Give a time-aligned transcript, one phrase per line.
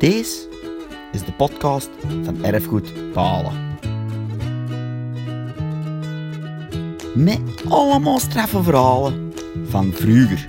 [0.00, 0.48] Deze
[1.12, 1.88] is de podcast
[2.24, 3.52] van Erfgoed Palen.
[7.14, 9.32] Met allemaal straffe verhalen
[9.64, 10.48] van vroeger.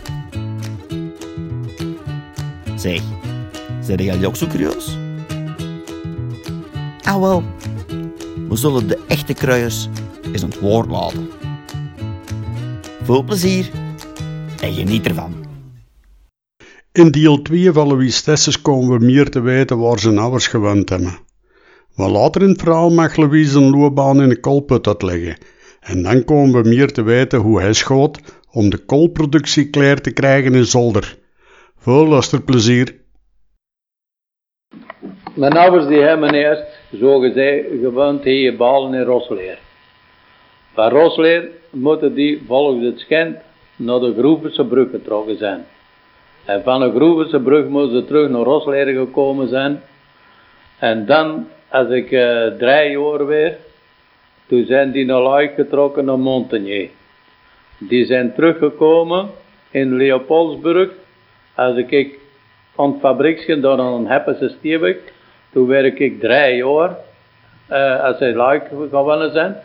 [2.75, 3.01] Zeg,
[3.81, 4.97] zijn jullie ook zo curieus?
[7.01, 7.43] Ah wel,
[8.49, 9.87] we zullen de echte kruiers
[10.31, 11.29] eens aan het woord laten.
[13.03, 13.69] Veel plezier
[14.61, 15.40] en geniet ervan.
[16.93, 20.89] In deel 2 van Louis Tesses komen we meer te weten waar zijn ouders gewoond
[20.89, 21.17] hebben.
[21.95, 25.37] Maar later in het verhaal mag Louise een loopbaan in de koolput uitleggen.
[25.79, 28.19] En dan komen we meer te weten hoe hij schoot
[28.51, 31.17] om de koolproductie klaar te krijgen in Zolder.
[31.77, 32.95] Veel luisterplezier.
[35.33, 36.63] Mijn ouders die hebben eerst,
[36.99, 39.59] zo gezegd, gewoond hier Balen in Rosleer.
[40.73, 43.37] Van Rosleer moeten die volgens het schend
[43.75, 45.65] naar de Groevense brug getrokken zijn.
[46.45, 49.81] En van de Groevense brug moesten ze terug naar Rosleer gekomen zijn.
[50.79, 53.57] En dan, als ik uh, drie jaar weer,
[54.47, 56.89] toen zijn die naar Luik getrokken naar Montagnier.
[57.77, 59.29] Die zijn teruggekomen
[59.71, 60.89] in Leopoldsburg.
[61.55, 62.19] Als ik
[62.75, 64.97] aan het fabrieksje daar aan Heppese Stierweg,
[65.51, 66.97] toen werk ik drie jaar,
[67.71, 69.55] uh, als zij Luik gewonnen zijn.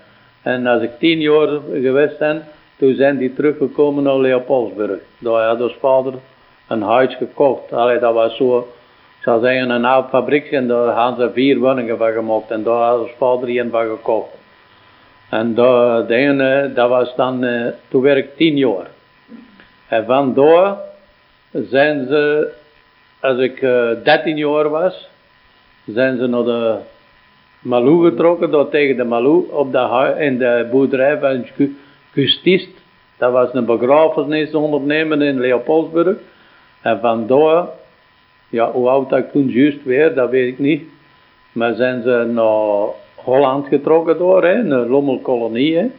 [0.42, 2.44] En als ik tien jaar geweest ben,
[2.78, 5.00] toen zijn die teruggekomen naar Leopoldsburg.
[5.18, 6.14] Daar had vader
[6.68, 7.72] een huis gekocht.
[7.72, 11.58] Allee, dat was zo, ik zou zeggen, een oud fabriek en daar hadden ze vier
[11.58, 12.50] woningen van gemaakt.
[12.50, 14.28] En daar had ons vader een van gekocht.
[15.30, 18.86] En daar, de ene, dat was dan, uh, toen werk ik tien jaar.
[19.88, 20.76] En vandaar
[21.50, 22.52] zijn ze,
[23.20, 25.08] als ik uh, dertien jaar was,
[25.84, 26.76] zijn ze naar de
[27.60, 31.46] Malou getrokken, door tegen de Malou, op de, in de boerderij van
[32.12, 32.70] Justist.
[33.18, 36.16] Dat was een begrafenisondernemer in Leopoldsburg.
[36.86, 37.66] En vandaar,
[38.48, 40.82] ja, hoe oud dat toen juist weer, dat weet ik niet.
[41.52, 45.90] Maar zijn ze naar Holland getrokken door, hè, een Lommelkolonie.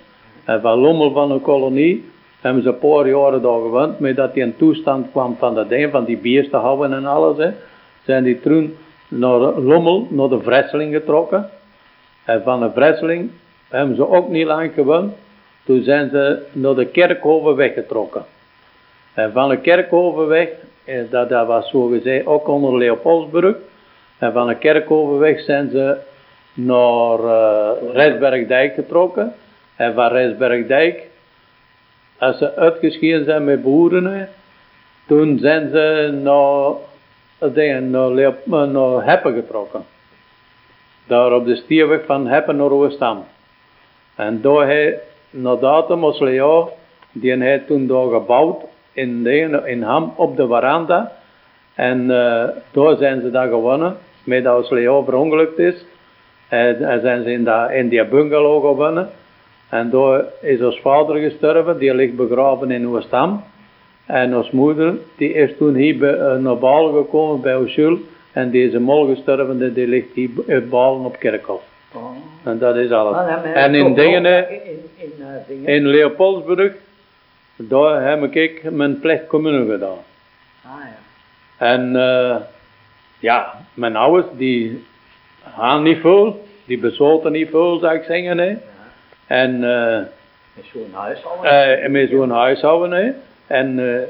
[0.43, 2.05] En van Lommel van een kolonie
[2.41, 3.99] hebben ze een paar jaren daar gewoond.
[3.99, 7.05] Maar dat die in toestand kwam van dat ding, van die biers te houden en
[7.05, 7.37] alles.
[7.37, 7.51] Hè,
[8.03, 8.77] zijn die toen
[9.07, 11.49] naar Lommel, naar de Vresseling getrokken.
[12.23, 13.29] En van de Vresseling
[13.67, 15.13] hebben ze ook niet lang gewoond.
[15.65, 18.25] Toen zijn ze naar de Kerkhoven weggetrokken.
[19.13, 20.49] En van de Kerkhovenweg,
[21.09, 23.55] dat, dat was zo gezegd ook onder Leopoldsburg.
[24.17, 25.97] En van de Kerkhovenweg zijn ze
[26.53, 29.33] naar uh, Rijsbergdijk getrokken.
[29.75, 31.07] En van Rijsbergdijk,
[32.17, 34.29] als ze uitgescheiden zijn met boeren,
[35.07, 36.71] toen zijn ze naar,
[37.53, 39.85] dingen, naar, Leop naar Heppen getrokken.
[41.07, 43.25] Daar op de stierweg van Heppen naar Oostam.
[44.15, 44.99] En daar hij,
[45.29, 46.71] naar datum was Leo,
[47.11, 48.63] die hij toen daar gebouwd
[48.97, 51.11] in, de, in Ham op de veranda.
[51.75, 55.85] En uh, daar zijn ze dan gewonnen, met als Leo verongelukt is.
[56.49, 59.09] En, en zijn ze in, dat, in die bungalow gewonnen.
[59.69, 63.43] En daar is ons vader gestorven, die ligt begraven in Oostam.
[64.05, 67.97] En ons moeder, die is toen hier bij, uh, naar Balen gekomen bij Oshul.
[68.31, 71.61] En deze mol gestorven, die ligt hier in Balen op Kerkhof.
[71.93, 72.01] Oh.
[72.43, 73.15] En dat is alles.
[73.15, 74.59] Ah, en in dingen, in,
[74.95, 75.11] in,
[75.63, 76.73] uh, in Leopoldsburg,
[77.57, 79.97] daar heb ik mijn plicht commune gedaan.
[80.65, 80.97] Ah ja.
[81.57, 82.35] En uh,
[83.19, 84.85] ja, mijn ouders die
[85.55, 88.37] gaan niet veel, die besloten niet veel, zou ik zeggen.
[88.37, 88.49] Hè.
[88.49, 88.57] Ja.
[89.27, 89.97] En uh,
[90.53, 91.83] met zo'n huishouden?
[91.83, 92.91] Uh, met zo'n huishouden.
[92.91, 93.11] Hè.
[93.47, 94.01] En uh,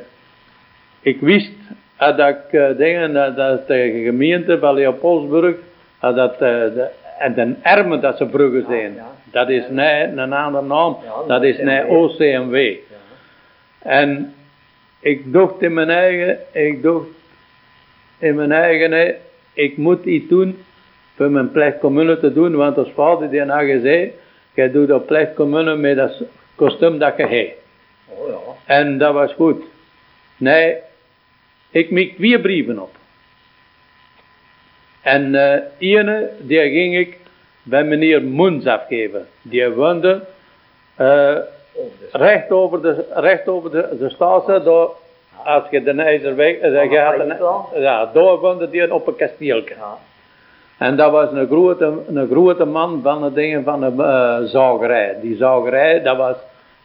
[0.99, 1.51] ik wist
[1.97, 5.55] dat ik dingen, dat, dat de gemeente van Leopoldsburg,
[5.99, 6.87] dat de,
[7.19, 9.31] en de ermen dat ze bruggen zijn, ja, ja.
[9.31, 10.97] dat is nee, een andere naam,
[11.27, 12.75] dat is nee OCMW.
[13.79, 14.33] En
[14.99, 17.07] ik dacht in mijn eigen, ik dacht
[18.17, 19.15] in mijn eigen,
[19.53, 20.57] ik moet iets doen
[21.15, 24.11] voor mijn plechtcommune te doen, want als vader die had gezegd,
[24.53, 26.23] jij doet dat plechtcommune met dat
[26.55, 27.53] kostuum dat je hebt.
[28.05, 28.75] Oh ja.
[28.75, 29.63] En dat was goed.
[30.37, 30.75] Nee,
[31.69, 32.95] ik maak vier brieven op.
[35.01, 37.17] En uh, ene, die ging ik
[37.63, 39.27] bij meneer Moens afgeven.
[39.41, 40.25] Die woonde
[40.99, 41.37] uh,
[42.11, 44.95] recht over de, recht over de, de straat, door,
[45.43, 49.75] als je de IJzerweg, uh, je had een, ja, daar woonde die op een kasteeltje.
[49.75, 49.97] Ja.
[50.77, 55.17] En dat was een grote, een grote man van de dingen van de uh, zagerij.
[55.21, 56.35] Die zagerij, dat was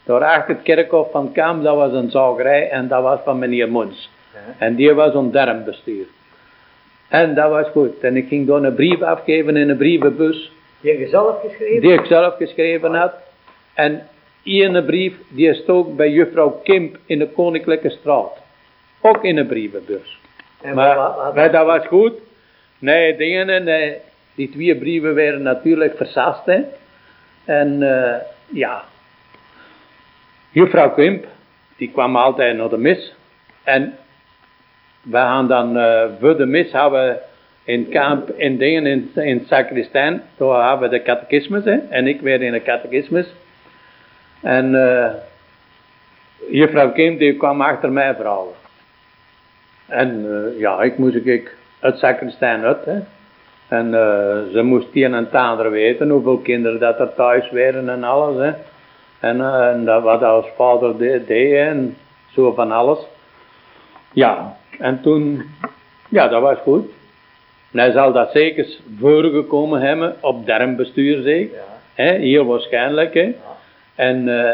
[0.04, 3.68] door achter het kerkhof van Kam, dat was een zagerij en dat was van meneer.
[3.68, 3.86] Ja.
[4.58, 6.06] En die was een dermbestuur.
[7.08, 8.00] En dat was goed.
[8.00, 10.52] En ik ging door een brief afgeven in een brievenbus.
[10.80, 11.80] Die je zelf geschreven?
[11.80, 13.12] Die ik zelf geschreven had.
[13.74, 14.02] En
[14.44, 18.32] ene brief, die is ook bij juffrouw Kimp in de Koninklijke Straat.
[19.00, 20.20] Ook in een brievenbus.
[20.60, 22.12] En maar, wat, wat, wat, dat was goed.
[22.78, 23.96] Nee, dingen, nee,
[24.34, 26.44] die twee brieven werden natuurlijk versast.
[26.44, 26.60] Hè.
[27.44, 28.14] En uh,
[28.46, 28.84] ja,
[30.50, 31.26] juffrouw Quimp,
[31.76, 33.14] die kwam altijd naar de mis.
[33.62, 33.96] En
[35.02, 37.20] we gaan dan uh, voor de mis hebben
[37.64, 42.20] in kamp, in dingen, in, in sacristijn, daar hebben we de catechismus, hè, en ik
[42.20, 43.26] weer in de catechismus.
[44.42, 45.06] En uh,
[46.50, 48.54] juffrouw Kim, die kwam achter mij vrouwen.
[49.86, 52.98] En uh, ja, ik moest ik het sacristijn uit, hè.
[53.68, 57.88] En uh, ze moest een en het ander weten, hoeveel kinderen dat er thuis waren
[57.88, 58.52] en alles, hè.
[59.20, 59.40] En,
[59.70, 61.96] en dat, wat als vader deed, deed en
[62.34, 62.98] zo van alles.
[64.12, 65.42] Ja, en toen,
[66.08, 66.90] ja, dat was goed.
[67.72, 68.66] En hij zal dat zeker
[68.98, 71.56] voorgekomen hebben op dermbestuur zeker.
[71.56, 71.62] Ja.
[71.94, 73.14] He, heel waarschijnlijk.
[73.14, 73.34] He.
[73.94, 74.50] En uh,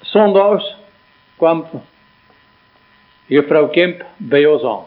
[0.00, 0.76] zondags
[1.36, 1.66] kwam
[3.26, 4.84] juffrouw Kemp bij ons aan.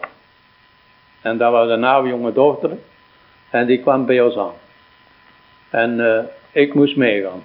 [1.22, 2.70] En dat was een oude jonge dochter.
[3.50, 4.54] En die kwam bij ons aan.
[5.70, 6.18] En uh,
[6.52, 7.42] ik moest meegaan.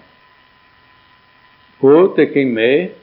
[1.78, 2.94] Goed, ik ging mee.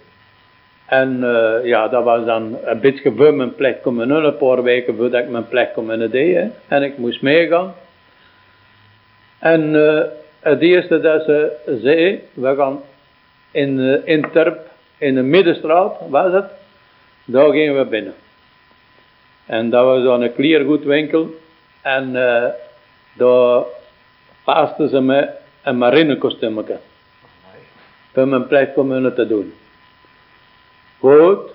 [0.86, 4.96] En uh, ja, dat was dan een beetje voor mijn plek komen, een paar weken
[4.96, 7.74] voordat ik mijn plek kon in de En ik moest meegaan.
[9.38, 10.02] En uh,
[10.42, 11.52] het eerste dat ze
[11.82, 12.80] zei, we gaan
[13.50, 16.50] in, uh, in Terp, in de middenstraat, was het,
[17.24, 18.14] daar gingen we binnen.
[19.46, 21.34] En dat was een kleergoedwinkel.
[21.82, 22.44] En uh,
[23.12, 23.62] daar
[24.44, 25.28] paste ze me
[25.62, 26.78] een marinekostuumje.
[28.12, 29.54] Voor mijn plek om te doen.
[30.98, 31.50] Goed.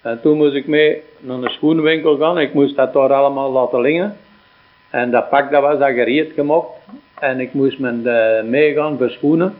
[0.00, 2.38] En toen moest ik mee naar een schoenwinkel gaan.
[2.38, 4.16] Ik moest dat daar allemaal laten liggen.
[4.90, 6.66] En dat pak dat was dat gereed gemaakt.
[7.20, 9.54] En ik moest met uh, meegaan voor schoenen.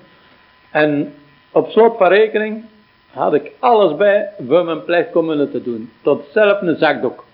[0.70, 1.14] En
[1.52, 2.64] op slot van rekening
[3.10, 5.90] had ik alles bij voor mijn plek komen te doen.
[6.02, 7.24] Tot zelf een zakdoek.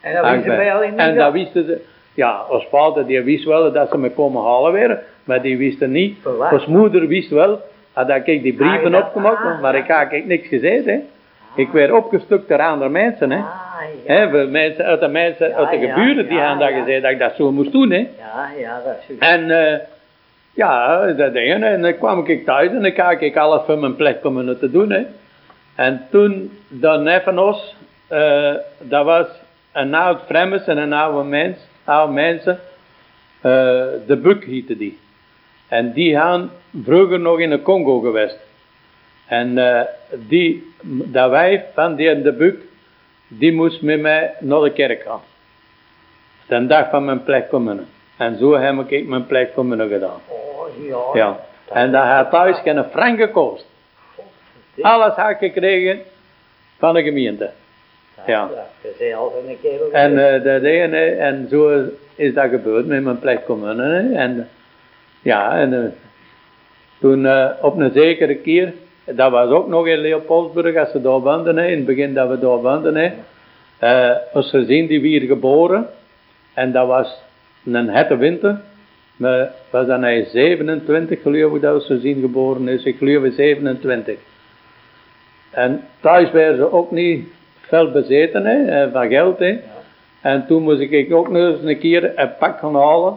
[0.00, 1.80] En dat wisten ze al in En dat wisten ze.
[2.14, 5.02] Ja, als vader die wist wel dat ze me komen halen weer.
[5.24, 6.18] Maar die wisten niet.
[6.50, 7.60] Als moeder wist wel
[7.94, 9.60] dat ik die brieven ah, opgemaakt.
[9.60, 10.98] Maar ik had niks gezegd hè.
[11.54, 13.40] Ik werd opgestukt door andere mensen, hè.
[14.06, 14.44] Ja.
[14.46, 17.52] mensen, uit de mensen, uit de geburen, die hadden dat gezegd dat ik dat zo
[17.52, 18.08] moest doen, hè.
[18.18, 19.78] Ja, ja, dat is En, uh,
[20.54, 23.96] ja, dat ding, en dan kwam ik thuis en dan kijk ik alles voor mijn
[23.96, 25.04] plek om te doen, hè.
[25.74, 27.76] En toen, dan even ons,
[28.12, 29.26] uh, dat was
[29.72, 32.58] een oud vreemdes en een oude mens, oude mensen,
[33.36, 33.52] uh,
[34.06, 34.98] de Buk heette die.
[35.68, 36.50] En die gaan
[36.84, 38.38] vroeger nog in de Congo geweest.
[39.26, 39.80] En uh,
[40.28, 42.60] die, dat wijf van die de buk,
[43.28, 45.20] die moest met mij naar de kerk gaan.
[46.46, 47.86] De dag van mijn plek komen.
[48.16, 50.20] En zo heb ik mijn plek komen gedaan.
[50.26, 50.98] Oh ja.
[51.14, 51.40] ja.
[51.72, 53.66] En dat had thuis geen frank gekost.
[54.80, 56.00] Alles had ik gekregen
[56.78, 57.50] van de gemeente.
[58.26, 58.50] Ja.
[59.92, 61.84] En, uh, de, de, en zo
[62.14, 63.80] is dat gebeurd met mijn plek komen.
[64.14, 64.48] En
[65.22, 65.84] ja, en uh,
[67.00, 68.72] toen uh, op een zekere keer
[69.14, 72.38] dat was ook nog in Leopoldsburg, als ze daar woonden, in het begin dat we
[72.38, 73.14] daar woonden.
[73.82, 75.88] Uh, ons gezin die weer geboren.
[76.54, 77.22] En dat was
[77.64, 78.60] een hete winter.
[79.16, 82.84] Maar was dan hij 27 geloof ik dat ons gezin geboren is.
[82.84, 84.18] Ik geloof 27.
[85.50, 87.28] En thuis werden ze ook niet
[87.60, 89.38] veel bezeten hè, eh, van geld.
[89.38, 89.58] Hè.
[90.20, 93.14] En toen moest ik ook nog eens een keer een pak gaan halen.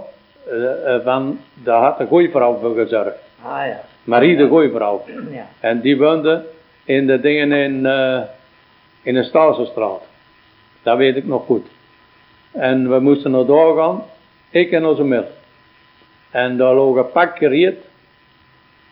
[0.51, 3.17] Uh, van, daar had de goeie vrouw voor gezorgd.
[3.41, 3.79] Ah ja.
[4.09, 5.03] Marie de Gooivrouw.
[5.31, 5.47] Ja.
[5.59, 6.45] En die woonde
[6.83, 8.21] in de dingen in, uh,
[9.01, 10.01] in de Stazenstraat.
[10.83, 11.67] Dat weet ik nog goed.
[12.51, 14.03] En we moesten naar daar gaan,
[14.49, 15.25] ik en onze mil.
[16.31, 17.77] En daar loog een pak gereed.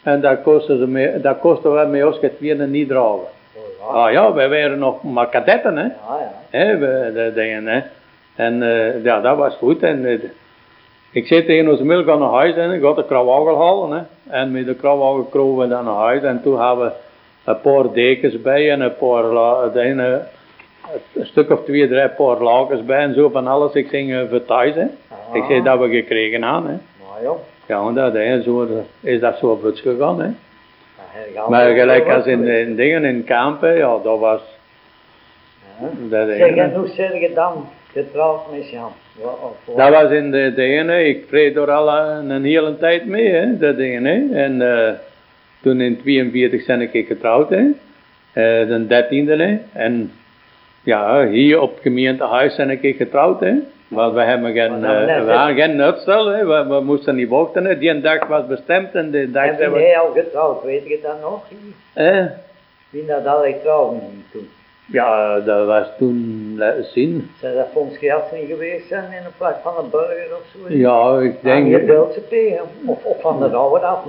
[0.04, 3.28] En dat kostte, ze mee, dat kostte we met ons tweeën niet dragen.
[3.54, 3.86] Oh, ja.
[3.86, 5.84] Ah ja, wij waren nog maar kadetten, hè.
[5.84, 6.32] Ja, ja.
[6.50, 7.82] Hè, we, de dingen, hè.
[8.36, 9.84] En uh, ja, dat was goed.
[9.84, 10.20] En uh,
[11.12, 13.16] ik zei tegen onze mil, gaan naar huis en ik had de
[13.58, 13.92] halen.
[13.92, 14.04] Hè.
[14.40, 16.24] En met de krawagel kropen we dan naar huis.
[16.24, 16.92] En toen hadden we
[17.52, 19.24] een paar dekens bij en een paar,
[19.76, 23.74] een, een stuk of twee, drie paar lakens bij en zo van alles.
[23.74, 24.76] Ik ging uh, voor thuis.
[24.76, 24.86] Hè.
[25.08, 25.36] Ah.
[25.36, 26.68] Ik zei dat we gekregen aan.
[26.68, 26.74] Hè.
[26.74, 27.22] Maar
[27.68, 27.92] ja.
[27.92, 28.68] Dat, hè, zo
[29.02, 30.22] is dat zo vlug gegaan.
[30.22, 30.30] Hè.
[31.34, 34.42] Ja, Maar gelijk als in, in dingen, in kampen, ja, dat was...
[35.80, 35.88] Ja.
[36.10, 37.68] Dat, Zeg, en hoe zeg je dan
[38.04, 38.92] getrouwd met Jan?
[39.76, 43.78] Dat was in de dingen, ik vreed door al een hele tijd mee, hè, dat
[43.78, 44.44] dingen, hè.
[44.44, 44.94] En eh,
[45.62, 47.66] toen in 42 ben ik getrouwd, hè.
[48.34, 49.58] Eh, de dertiende, hè.
[49.74, 50.12] En
[50.84, 53.54] ja, hier op het gemeentehuis ben ik getrouwd, hè.
[53.88, 56.46] Want we hebben geen, net we hadden geen uitstel, hè.
[56.46, 57.78] We, we moesten niet wachten, hè.
[57.78, 59.88] Die dag was bestemd en de dag En zijn ben we...
[59.88, 61.44] jij al getrouwd, weet je dat nog?
[61.94, 62.26] Eh,
[62.90, 63.94] Wie dat al getrouwd
[64.32, 64.50] toen?
[64.92, 67.30] Ja, dat was toen, laten zien.
[67.42, 67.98] Zou dat Fons
[68.32, 70.74] niet geweest zijn in de plaats van een burger of zo?
[70.74, 72.62] Ja, ik Denk denk, Duitse tegen?
[72.86, 74.06] Of, of van de oude af,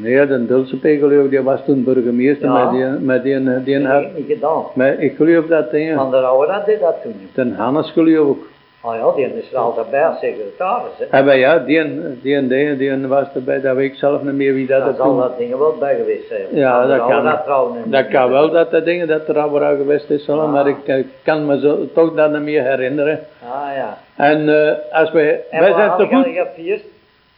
[0.00, 2.64] nee, de Dulce geloof ik, die was toen burgemeester Ja.
[2.64, 4.62] met die, met die, die, die Dat had, heb ik niet gedaan.
[4.74, 7.14] maar ik geloof dat ding, Van de oude deed dat toen.
[7.34, 8.42] ten Hannes geloof ik.
[8.84, 10.90] Oh ja, die is er altijd bij als secretaris.
[10.98, 11.04] Hè.
[11.04, 14.54] En bij ja, die, die, die, die was erbij, dat weet ik zelf niet meer
[14.54, 16.46] wie dat, er zal dat ding wel bij geweest zijn.
[16.50, 17.26] Ja, dat kan.
[17.26, 20.52] en- Dat kan wel dat de dingen dat er al geweest is, zullen, Ah.
[20.52, 23.20] maar ik eh, kan me zo, toch dat niet meer herinneren.
[23.44, 23.98] Ah ja.
[24.16, 26.84] En eh, als wij, En wij zijn te je gefeest?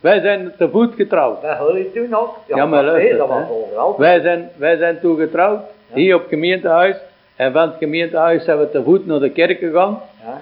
[0.00, 1.40] wij zijn te voet getrouwd.
[1.40, 2.36] Bij jullie toen ook?
[2.46, 3.96] Ja, maar luister, dat.
[3.96, 5.60] Wij zijn, wij zijn toen getrouwd,
[5.92, 6.96] hier op het gemeentehuis.
[7.36, 10.00] En van het gemeentehuis zijn we te voet naar de kerk gegaan.
[10.24, 10.40] Ja.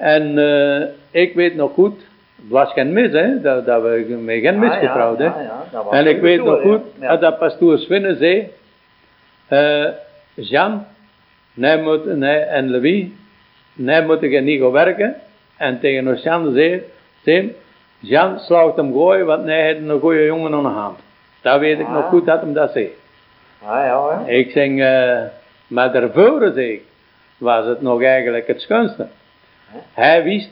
[0.00, 1.98] En eh, ik weet nog goed,
[2.36, 5.24] het was geen mis hè, dat, dat we met geen mis Ah, ja, getrouwd hè.
[5.24, 6.80] ja, ja, dat was En ik weet nog goed.
[7.00, 7.16] Ja.
[7.16, 8.48] dat pastoor Swinnen zei,
[9.48, 9.86] eh,
[10.34, 10.84] Jan,
[11.54, 13.04] nee moet, nee, en Louis,
[13.72, 15.14] nee moeten je niet gaan werken.
[15.56, 16.82] En tegen ons Jan zei,
[17.22, 17.54] zei
[17.98, 20.98] Jan slaagt hem gooien, want hij heeft een goede jongen aan de hand.
[21.42, 21.92] Dat weet ik Ah.
[21.92, 22.88] nog goed dat hem dat zei.
[23.64, 24.30] Ah ja, hè.
[24.32, 25.22] Ik zeg, eh,
[25.66, 26.82] maar daarvoor zei ik,
[27.38, 29.06] was het nog eigenlijk het schoonste.
[29.94, 30.50] Hij wist,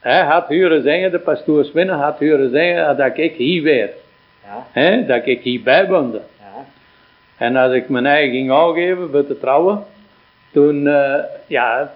[0.00, 3.90] hij had huren zeggen, de pastoor Swinnen had huren zeggen dat ik hier weer,
[4.70, 6.20] hè, dat ik hierbij woonde.
[6.38, 6.64] ja.
[7.36, 9.84] En als ik mijn eigen ging aangeven voor te trouwen,
[10.52, 11.92] toen, eh, ja,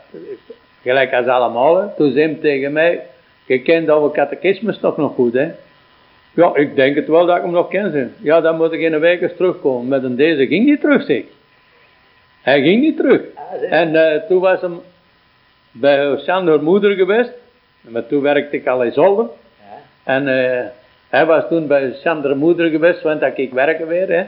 [0.83, 3.01] gelijk als allemaal, hè, toen zei hij tegen mij,
[3.47, 5.51] je kent oude catechismus toch nog goed, hè?
[6.35, 8.07] Ja, ik denk het wel dat ik hem nog ken, zeg.
[8.23, 9.89] Ja, dan moet ik in een week eens terugkomen.
[9.89, 11.23] Met een deze ging niet terug, zeg.
[12.41, 13.21] Hij ging niet terug.
[13.35, 13.73] Ah.
[13.73, 14.81] En eh, toen was hem
[15.71, 17.33] bij Sander moeder geweest,
[17.81, 19.27] maar toen werkte ik al in Zolder.
[19.59, 20.13] Ja.
[20.13, 20.67] En eh,
[21.09, 24.09] hij was toen bij Sander moeder geweest, want dat ik werken weer.
[24.09, 24.25] Hè.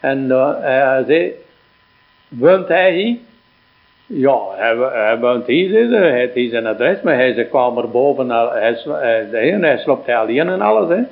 [0.00, 1.34] En eh, hij zei,
[2.28, 3.16] woont hij hier?
[4.06, 7.50] Ja, hij, hij woont hier, zei hij heeft hier zijn adres, maar hij is een
[7.50, 10.88] kamer boven, hij, sl- hij, hij, hij sloopt hij alleen en alles.
[10.88, 11.02] Hè.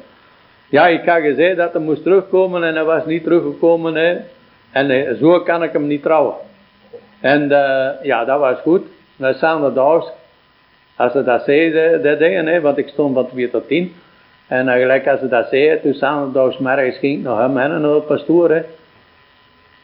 [0.68, 3.94] Ja, ik had gezegd dat hij moest terugkomen en hij was niet teruggekomen.
[3.94, 4.16] Hè.
[4.70, 6.34] En eh, zo kan ik hem niet trouwen.
[7.20, 8.86] En eh, ja, dat was goed.
[9.16, 10.06] We samen daags,
[10.96, 13.94] als ze dat zeiden, dat dingen, hè, want ik stond van 2 tot 10.
[14.46, 17.82] En gelijk als ze dat zeiden, toen samen daags morgens ging ik naar hem en
[17.82, 18.50] de pastoor.
[18.50, 18.62] Hè.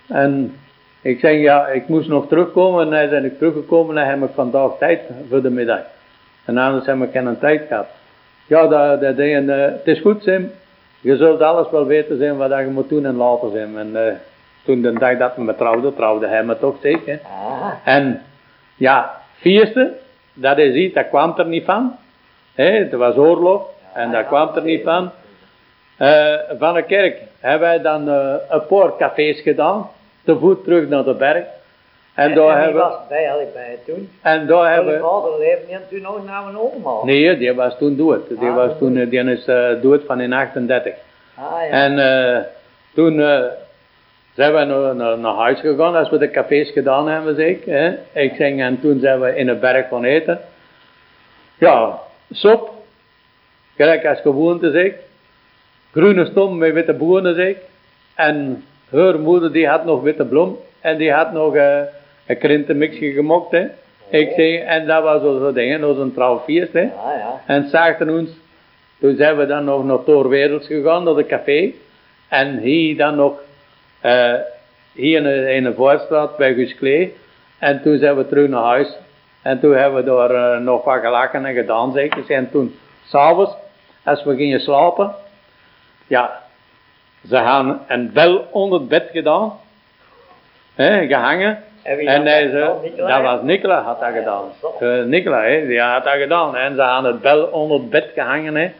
[0.08, 0.56] En
[1.00, 2.86] ik zeg, ja, ik moest nog terugkomen.
[2.86, 5.80] En hij ben ik teruggekomen en heb ik vandaag tijd voor de middag.
[6.44, 7.86] En anders heb ik geen tijd gehad.
[8.46, 10.50] Ja, dat, dat dingen, eh, het is goed, Sim.
[11.00, 13.78] Je zult alles wel weten zijn wat je moet doen en laten zijn.
[13.78, 14.14] En eh,
[14.64, 17.20] toen de dag dat we me trouwden, trouwde hij me toch zeker.
[17.22, 18.22] Ah, En
[18.76, 19.92] ja, vierste,
[20.34, 21.96] dat is iets, dat kwam er niet van.
[22.54, 23.62] Hè, het was oorlog
[23.94, 25.10] en dat kwam er niet van.
[25.96, 29.90] Eh, van de kerk hebben wij dan eh, een paar cafés gedaan,
[30.24, 31.44] te voet terug naar de berg.
[32.14, 34.10] En en daar wie hebben was bij bij toen?
[34.22, 37.04] en daar hebben vader leefde niet en toen nog naar een oma.
[37.04, 38.28] Nee, die was toen dood.
[38.28, 39.44] Die Ah, was toen, eh, die is
[39.82, 40.94] dood van in 38.
[41.34, 41.70] Ah ja.
[41.70, 42.46] En
[42.94, 43.20] toen
[44.34, 47.64] zijn we naar, naar, naar huis gegaan, als we de cafés gedaan hebben, zeg ik.
[47.64, 47.94] Hè.
[48.12, 50.40] Ik zeg, en toen zijn we in een berg gaan eten.
[51.58, 51.98] Ja,
[52.30, 52.70] sop.
[53.76, 54.94] Gelijk als gewoonte, zeg ik.
[55.92, 57.58] Groene stom met witte bonen, zeg ik.
[58.14, 60.58] En haar moeder die had nog witte bloem.
[60.80, 61.80] En die had nog eh,
[62.26, 63.66] een krintenmixje gemokt, hè.
[64.08, 66.82] Ik zeg, en dat was zo dingen, dat was een trouwfeest, hè.
[66.82, 67.40] Ah ja.
[67.46, 68.30] En zagen ons,
[69.00, 71.72] toen zijn we dan nog naar Toorwerelds gegaan, naar de café.
[72.28, 73.32] En hier dan nog,
[74.02, 74.34] eh,
[74.92, 77.16] hier in de, in de Voorstraat bij Guus Klee.
[77.58, 78.96] En toen zijn we terug naar huis.
[79.42, 82.30] En toen hebben we daar eh, nog wat gelachen en gedaan, zeker.
[82.30, 83.52] En toen, s'avonds,
[84.04, 85.14] als we gingen slapen,
[86.06, 86.40] ja,
[87.28, 89.52] ze hadden een bel onder het bed gedaan.
[90.74, 91.62] Hè, gehangen.
[91.82, 92.50] En hij
[92.96, 94.44] dat was Nicola had dat Ah, ja, gedaan.
[94.60, 94.76] zo.
[94.86, 96.56] Eh, Nicola, hè, die had dat gedaan.
[96.56, 98.54] En ze hadden het bel onder het bed gehangen.
[98.54, 98.70] Hè.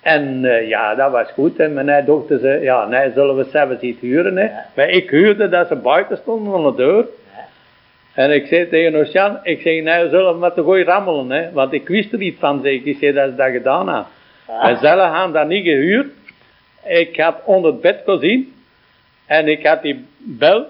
[0.00, 1.58] En eh, ja, dat was goed.
[1.58, 1.68] Hè.
[1.68, 4.36] Maar hij dachten ze, ja, nee, zullen we zelfs iets huren.
[4.36, 4.44] Hè.
[4.44, 4.66] Ja.
[4.74, 7.06] Maar ik huurde dat ze buiten stonden aan de deur.
[7.34, 7.46] Ja.
[8.14, 11.30] En ik zei tegen Ocean, ik zei, nee, zullen we met de gooi rammelen.
[11.30, 11.52] Hè.
[11.52, 12.96] Want ik wist er iets van, zeg ik.
[12.98, 13.88] Zei dat ze dat gedaan.
[13.88, 14.06] Ah.
[14.68, 16.08] En zelf hadden dat niet gehuurd.
[16.84, 18.54] Ik had onder het bed gezien.
[19.26, 20.66] En ik had die bel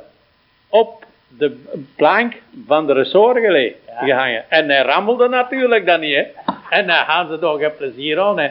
[0.68, 1.04] op
[1.38, 1.64] de
[1.96, 2.34] plank
[2.66, 4.44] van de ressort gelegd, gehangen.
[4.49, 6.25] En hij rammelde natuurlijk dan niet, hè.
[6.70, 8.48] En daar hadden ze toch geen plezier aan, hè.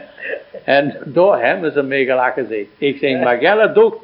[0.64, 2.64] En daar hebben ze mee gelachen, zeg.
[2.78, 3.94] Ik zeg, maar Gelle, doe,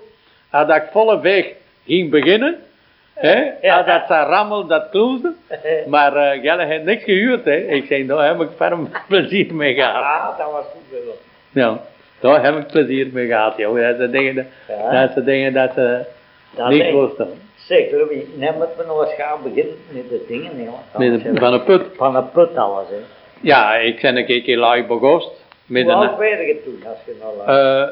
[0.51, 1.47] als ik volle weg
[1.87, 2.57] ging beginnen,
[3.15, 3.43] hè,
[3.77, 5.33] als dat ze rammel, dat kloesde,
[5.87, 7.57] maar eh Gelle heeft niks gehuurd, hè.
[7.57, 10.03] Ik zeg, daar heb ik ferm plezier mee gehad.
[10.03, 11.01] Ah, dat was goed.
[11.53, 11.81] Ja,
[12.21, 13.81] daar heb ik plezier mee gehad, joh.
[13.81, 15.01] Dat ze dingen, Ja.
[15.07, 16.05] dat ze dingen dat ze,
[16.57, 17.29] Dat was dat.
[17.55, 20.51] Zeg, Louis, nu moeten we nog eens gaan beginnen met de dingen,
[21.23, 21.83] de- van een put.
[21.97, 22.97] Van een put alles, hè.
[23.41, 25.31] Ja, ik ben een keer laag begost.
[25.67, 27.59] Hoe oud werd je toen, als je nou...
[27.59, 27.89] eh,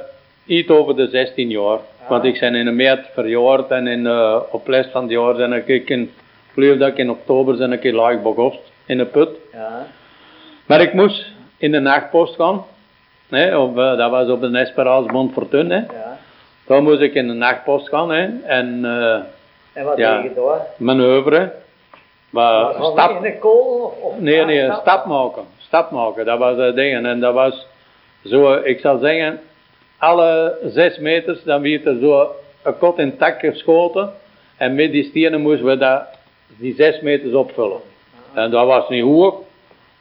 [0.47, 1.79] iets over de 16 jaar.
[2.09, 5.35] Want ik ben in een maart verjaard en in, eh, op les van het jaar
[5.35, 6.11] ben ik in, ik
[6.55, 9.29] geloof dat ik in oktober ben ik laag begost in een put.
[9.53, 9.87] ja,
[10.67, 12.65] Maar ik moest in de nachtpost gaan.
[13.29, 15.71] Hè, op, eh, dat was op de Esperance Montfortun.
[15.71, 15.77] Hè.
[15.77, 16.19] ja.
[16.67, 18.11] Daar moest ik in de nachtpost gaan.
[18.11, 18.29] Hè.
[18.47, 18.85] En
[19.73, 20.21] En wat Ja.
[20.23, 20.61] deed je daar?
[20.77, 21.53] manoeuvre.
[22.35, 23.85] Maar stap, in de kool?
[23.85, 25.43] Of, of nee, nee, stap maken.
[25.59, 27.07] Stap maken, dat was het ding.
[27.07, 27.67] En dat was
[28.25, 29.41] zo, ik zal zeggen,
[29.99, 32.31] alle zes meters, dan werd er zo
[32.63, 34.13] een kot in tak geschoten.
[34.57, 36.03] En met die stenen moesten we dat,
[36.59, 37.81] die zes meters opvullen.
[38.35, 39.35] En dat was niet hoog,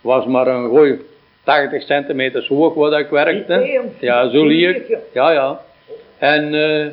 [0.01, 0.99] was maar een goeie
[1.43, 3.57] 80 centimeter hoog waar ik werkte.
[3.59, 4.77] Teen, Ja, zo lieg,
[5.13, 5.59] Ja, ja.
[6.17, 6.87] En eh,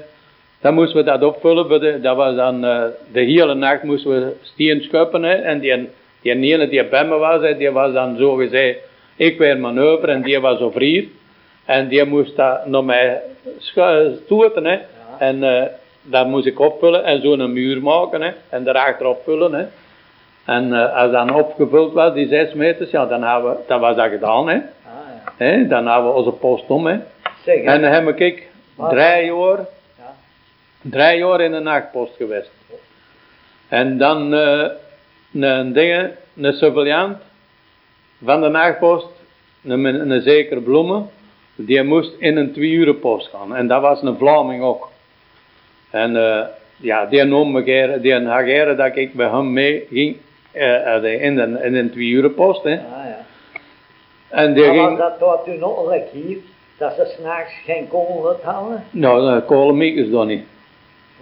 [0.61, 2.03] dan moesten we dat opvullen.
[2.03, 5.23] Dat was dan eh, de hele nacht moesten we steen schuppen.
[5.23, 5.33] Hè.
[5.35, 5.89] En die,
[6.23, 8.79] die ene die bij me was, hè, die was dan zo gezegd,
[9.17, 11.05] ik weer manoeuvre en die was zo vrier.
[11.65, 13.21] En die moest dat naar mij
[13.59, 14.65] schu- stoten.
[14.65, 14.79] Hè.
[15.19, 15.63] En eh,
[16.03, 18.23] dat moest ik opvullen en zo'n muur maken.
[18.23, 18.31] Hè.
[18.49, 19.53] En daarachter opvullen.
[19.53, 19.65] Hè.
[20.45, 23.97] En eh, als dat opgevuld was, die zes meters, ja, dan, hebben we, dan was
[23.97, 24.49] dat gedaan.
[24.49, 24.55] Hè.
[24.55, 24.61] Ah,
[25.39, 25.45] ja.
[25.45, 25.67] Hè.
[25.67, 26.87] Dan hebben we onze post om.
[26.87, 26.97] Hè.
[27.45, 28.49] Zeg, En dan heb ik
[28.89, 29.67] drie jaar, Ja.
[30.81, 32.51] Drie jaar in de nachtpost geweest.
[33.69, 34.67] En dan eh,
[35.33, 37.17] een ding, een surveillant
[38.25, 39.07] van de nachtpost,
[39.65, 41.11] een, een, een zeker bloemen,
[41.55, 43.57] die moest in een twee uren post gaan.
[43.57, 44.89] En dat was een Vlaming ook.
[45.91, 46.47] En eh,
[46.77, 50.17] ja, die me geren, die had geren dat ik bij hem mee ging
[50.53, 52.63] eh, in, de, in een twee uren post.
[52.63, 52.75] Hè.
[52.75, 53.19] Ah, ja.
[54.29, 56.37] En die Maar was ging, dat daar toen nog like hier,
[56.79, 57.89] dat ze s'nachts geen
[58.23, 58.85] had houden?
[58.91, 60.45] nou, de kolenmiekers dan niet.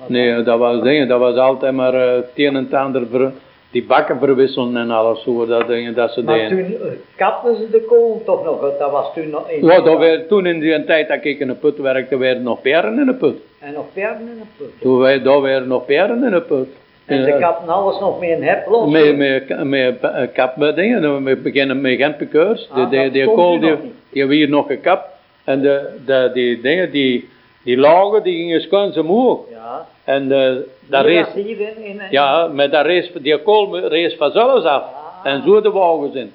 [0.06, 3.32] Nee, dat was dingen, dat was altijd maar eh, het een en het ander, ver-
[3.70, 6.50] die bakken verwisselen en alles, zo, dat dingen, dat ze Maar deden.
[6.78, 9.64] toen eh, kapten ze de kool toch nog, dat was toen nog in.
[9.66, 12.60] Ja, dat werd, toen in die tijd dat ik in de put werkte, werden nog
[12.60, 13.36] peren in de put.
[13.58, 14.80] En nog verder in de put.
[14.80, 16.68] Toen wij, daar werden nog peren in de put.
[17.06, 18.90] En ze kapten alles nog met een hep los.
[18.90, 22.68] Met, met, met eh, kap met dingen, dan we beginnen met geen pikeurs.
[22.70, 23.74] Ah, dat die stond kool die,
[24.10, 25.08] die hebben hier nog gekapt.
[25.44, 27.28] En de, de, die dingen, die,
[27.68, 29.40] die lagen, die gingen schuins omhoog.
[29.50, 29.86] Ja.
[30.04, 30.56] En eh
[30.88, 34.82] in, in, ja, met dat race, die kool race vanzelf af.
[34.82, 35.32] Ah.
[35.32, 36.32] En zo de wagens in.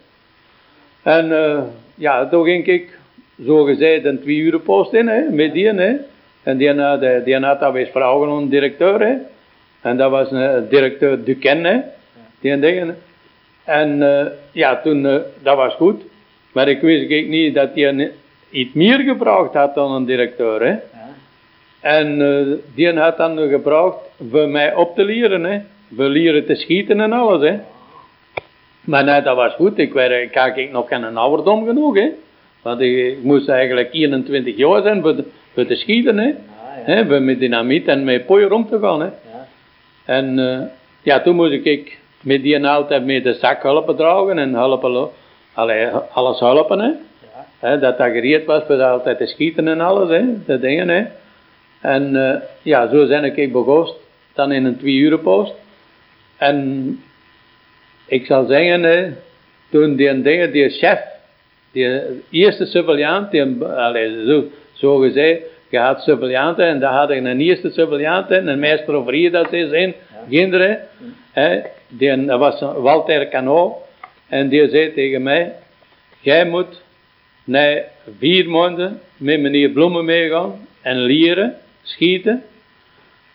[1.04, 1.63] En eh,
[1.96, 2.98] ja, toen ging ik,
[3.46, 5.96] zo gezegd, een twee uur post in, hè, met die, hè.
[6.43, 9.13] En die eh, die had dat weer vragen aan de directeur, hè.
[9.82, 11.80] En dat was een directeur Duquesne, hè.
[12.39, 12.98] Die dingen.
[13.63, 14.04] En
[14.52, 15.02] ja, toen,
[15.43, 16.02] dat was goed.
[16.52, 18.12] Maar ik wist ik niet dat hij
[18.50, 20.76] iets meer gevraagd had dan een directeur, hè.
[21.84, 23.98] En eh, die had dan gevraagd
[24.30, 25.60] voor mij op te leren, hè.
[25.96, 27.60] Voor leren te schieten en alles, hè.
[28.82, 29.78] Maar nee, dat was goed.
[29.78, 32.10] Ik, werd, ik had ik nog geen ouderdom genoeg, hè.
[32.62, 36.28] Want ik, moest eigenlijk 21 jaar zijn voor, de- voor te schieten, hè.
[36.28, 37.06] Ah, ja.
[37.06, 37.19] hè.
[37.19, 39.06] Met dynamiet en met pooier om te gaan, hè.
[39.06, 39.48] Ja.
[40.06, 40.60] En eh,
[41.02, 45.10] ja, toen moest ik met die altijd met de zak helpen dragen en helpen,
[45.54, 46.88] allee, alles helpen, hè.
[46.88, 46.98] Ja.
[47.60, 51.04] Hè, dat dat gereed was voor altijd te schieten en alles, hè, de dingen, hè.
[51.84, 53.96] En eh, ja, zo zijn ik begost,
[54.34, 55.54] dan in een twee uren post.
[56.38, 57.00] En
[58.06, 59.12] ik zal zeggen, hè,
[59.69, 61.00] toen die dingen, die chef,
[61.72, 64.43] die eerste surveillant, die, allee, zo,
[64.74, 68.96] zo gezegd, je had surveillanten en daar had ik een eerste surveillant en een meester
[68.96, 69.93] of vier dat ze zijn,
[70.30, 70.80] kinderen,
[71.32, 73.82] hè, die, dat was Walter Cano,
[74.28, 75.54] en die zei tegen mij,
[76.19, 76.82] jij moet
[77.43, 77.78] na
[78.19, 82.43] vier maanden met meneer Bloemen meegaan en leren, schieten.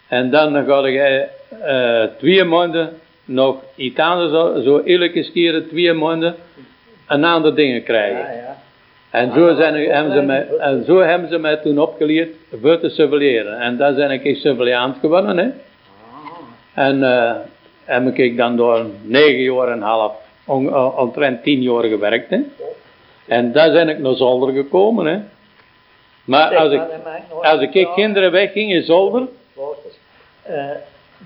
[0.09, 1.29] En dan ga jij
[1.63, 2.91] eh, twee maanden
[3.25, 6.35] nog iets anders, zo, zo elke keer twee maanden
[7.09, 8.19] een ander dingen krijgen.
[8.19, 8.57] Ja, ja.
[9.11, 12.89] En zo, zijn, hebben ze mij, en zo hebben ze mij toen opgeleerd voor te
[12.89, 13.59] surveilleren.
[13.61, 15.37] En dan ben ik surveillant geworden.
[15.39, 15.49] Hè.
[16.75, 17.35] En eh
[17.85, 20.13] heb ik dan door negen jaar en een half,
[20.47, 22.31] on, on- omtrent tien jaar gewerkt.
[22.31, 22.39] Hè.
[23.27, 25.07] En daar ben ik naar zolder gekomen.
[25.07, 25.19] Hè.
[26.29, 26.81] Maar als ik,
[27.43, 29.27] als ik kinderen wegging in zolder.
[30.43, 30.64] Eh,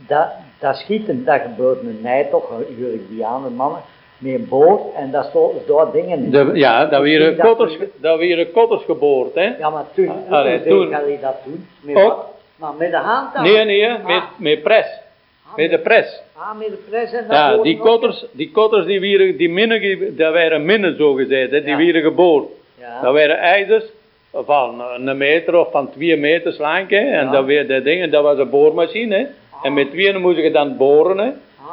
[0.09, 0.27] dat,
[0.59, 3.81] dat schieten, dat gebeurt nu mij toch, jullie die andere mannen,
[4.19, 6.31] met een boot en stoten ze daar dingen in.
[6.31, 7.05] de, ja, dat
[7.37, 8.19] dat kotters, toen- dat
[8.53, 9.35] kotters geboord.
[9.35, 9.57] Hè.
[9.59, 11.67] Ja, maar toen, Ah, allee, hoe toen- kan je dat doen?
[11.81, 12.03] Met Ook.
[12.09, 12.27] wat?
[12.57, 13.43] Maar met de hand dan?
[13.43, 14.87] Nee, nee, Ah, met, met pres.
[15.57, 16.21] Met de pres.
[16.37, 20.17] Ah, met de pres en dan Ja, die kotters, die kotters die waren, die minnen,
[20.17, 21.77] dat waren minnen zo gezegd, hè, die Ja.
[21.77, 22.49] werden geboord.
[22.81, 23.01] Ja.
[23.03, 23.85] Dat waren ijzers
[24.35, 27.31] van een meter of van twee meters lang, hè, en Ja.
[27.31, 29.25] dat weer de dingen, dat was een boormachine, hè.
[29.63, 31.19] En met tweeën moest je dan boren.
[31.19, 31.31] Hè.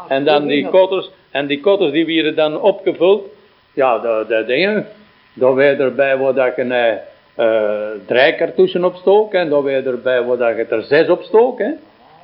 [0.07, 3.27] En dan die kotters, en die kotters die werden dan opgevuld.
[3.73, 4.87] Ja, de, de dingen.
[5.33, 9.33] Daar werd erbij wat dat je uh, uh, drie cartouchen opstook.
[9.33, 11.59] En daar werd erbij wat dat je er zes opstook.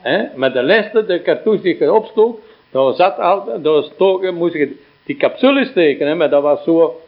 [0.02, 0.24] Hè.
[0.36, 2.39] Met de laatste, de cartouche die je opstook.
[2.71, 6.08] Daar zat altijd, daar stoken, moest je die capsule steken.
[6.08, 6.15] Hè.
[6.15, 7.00] Maar dat was zo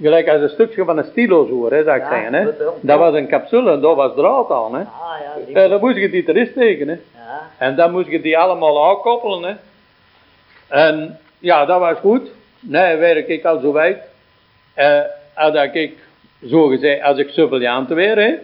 [0.00, 2.34] Gelijk als een stukje van een stilo zo, hè, zou ik zeggen.
[2.34, 2.44] Hè.
[2.80, 4.74] Dat was een capsule en dat was draad aan.
[4.74, 4.80] Hè.
[4.80, 6.88] Ah, ja, en dan moest je die erin steken.
[6.88, 6.94] Hè.
[6.94, 7.50] Ja.
[7.58, 9.42] En dan moest je die allemaal aankoppelen.
[9.42, 9.54] Hè.
[10.68, 12.30] En ja, dat was goed.
[12.60, 14.02] Nee, werk ik al zo wijd.
[14.76, 15.00] Uh,
[15.34, 15.98] had ik
[16.46, 18.34] zo gezegd, als ik surveillant weer, hè,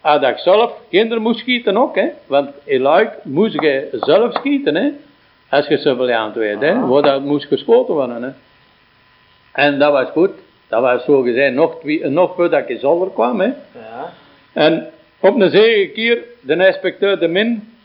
[0.00, 1.94] had ik zelf kinderen moest schieten ook.
[1.94, 2.08] Hè.
[2.26, 4.74] Want in Luik moest je zelf schieten.
[4.74, 4.90] Hè.
[5.50, 6.60] Als je surveillant werd.
[6.60, 6.72] Hè.
[6.72, 7.02] Ah.
[7.02, 8.22] dat moest geschoten worden.
[8.22, 8.30] Hè.
[9.52, 10.30] En dat was goed.
[10.68, 13.40] Dat was zo gezegd nog, nog voordat ik in zolder kwam.
[13.40, 13.46] Hè.
[13.46, 14.12] Ja.
[14.52, 17.76] En op een zeven keer, de inspecteur de Min,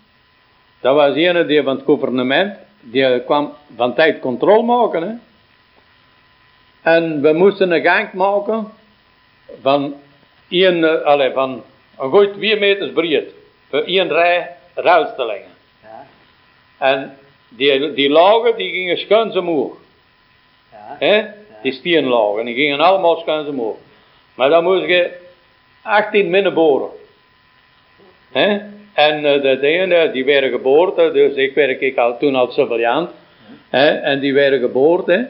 [0.79, 5.01] dat was een die van het gouvernement, die kwam van tijd controle maken.
[5.01, 5.13] Hè.
[6.81, 8.71] En we moesten een gang maken
[9.61, 9.95] van,
[10.49, 11.63] een, uh, allez, van
[11.99, 13.29] een goed twee meters breed,
[13.69, 15.49] voor één rij ruilstellingen.
[15.81, 16.05] Ja.
[16.77, 17.17] En
[17.49, 19.73] die, die lagen die gingen schuins omhoog.
[20.99, 22.45] Ja die steenlagen.
[22.45, 23.77] Die gingen allemaal schuins omhoog.
[24.35, 25.11] Maar dan moest je
[25.81, 26.89] 18 minnen boren.
[28.31, 28.59] He?
[28.93, 33.09] En uh, de dingen, die werden geboren, dus ik werk ik al, toen als surveillant.
[33.69, 35.29] En die werden geboren.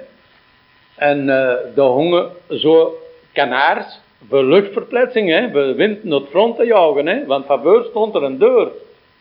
[0.96, 2.98] En uh, daar hongen zo
[3.34, 7.08] kanaars voor luchtverplaatsing, hè, voor wind naar het front te jagen.
[7.08, 8.72] Hè, want van voor stond er een deur.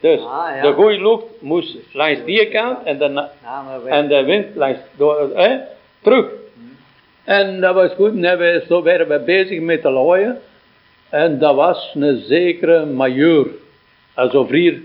[0.00, 0.62] Dus ah, ja.
[0.62, 3.28] de goede lucht moest langs die kant en de,
[3.86, 5.58] en de wind langs door, hè,
[6.02, 6.26] terug.
[7.24, 8.22] En dat was goed.
[8.22, 10.40] En we, zo werden we bezig met de looien.
[11.08, 13.46] En dat was een zekere majeur.
[14.14, 14.80] Alsof hier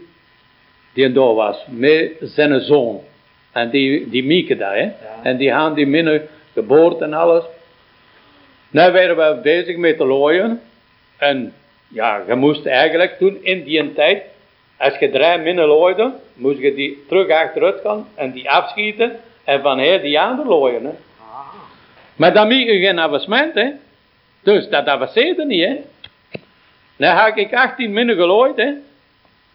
[0.93, 1.65] die daar was.
[1.67, 3.01] Met zijn zoon.
[3.51, 4.77] En die, die Mieke daar.
[4.77, 4.91] Hè.
[5.23, 7.43] En die gaan die minnen geboord en alles.
[8.69, 10.61] Nou werden we bezig met de looien.
[11.17, 11.53] En
[11.87, 14.23] ja, je moest eigenlijk toen in die tijd.
[14.77, 16.13] Als je drie minnen looide.
[16.33, 18.07] Moest je die terug achteruit gaan.
[18.15, 19.19] En die afschieten.
[19.43, 20.85] En van hier die andere looien.
[20.85, 20.91] Hè.
[22.15, 23.71] Maar dan moet geen avancement, hè.
[24.43, 25.75] Dus dat avanceerde niet, hè.
[26.95, 28.73] Dan had ik 18 minnen gelooid, hè.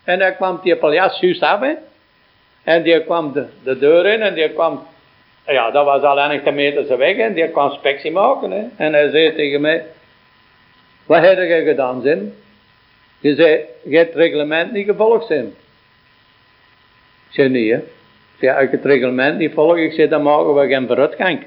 [0.05, 1.73] En dan kwam die paljas juist af, hè.
[2.65, 4.87] En die kwam de, de deur in en die kwam,
[5.47, 8.65] ja, dat was al enige meters weg, en die kwam spectie maken, hè.
[8.77, 9.85] En hij zei tegen mij,
[11.07, 12.35] wat heb je gedaan, zin?
[13.21, 15.55] Je zei, je hebt het reglement niet gevolgd, zin.
[17.29, 17.79] Ik zei, niet, hè.
[18.39, 21.45] Zei, als ik het reglement niet volg, ik zei, dan maken we geen vooruitgang.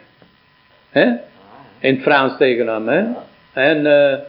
[0.93, 1.05] Hè?
[1.79, 2.87] In het Frans tegen hem.
[2.87, 3.03] Hè?
[3.53, 4.19] En uh,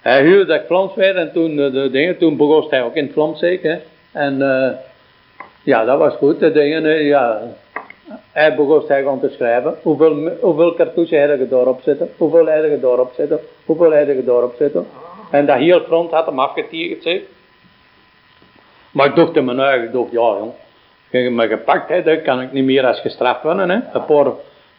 [0.00, 3.12] hij huurde dat Vlaams en toen, uh, de dingen, toen begon hij ook in het
[3.12, 3.80] Vlaams zeker.
[4.12, 4.70] En uh,
[5.62, 6.38] ja, dat was goed.
[6.38, 7.40] De dingen, ja,
[8.32, 9.74] hij begon hij gewoon te schrijven.
[9.82, 12.08] Hoeveel, hoeveel cartouches heb je daarop zitten?
[12.16, 13.40] Hoeveel heb je daarop zitten?
[13.64, 14.86] Hoeveel heb je daarop zitten?
[15.30, 17.20] En dat heel front had hem afgetigerd, zeg.
[18.90, 20.52] Maar ik dacht in mijn eigen, dacht, ja jong.
[21.10, 23.70] Me gepakt hebt, dan kan ik niet meer als gestraft worden.
[23.70, 23.78] Hè.
[23.92, 24.26] Een paar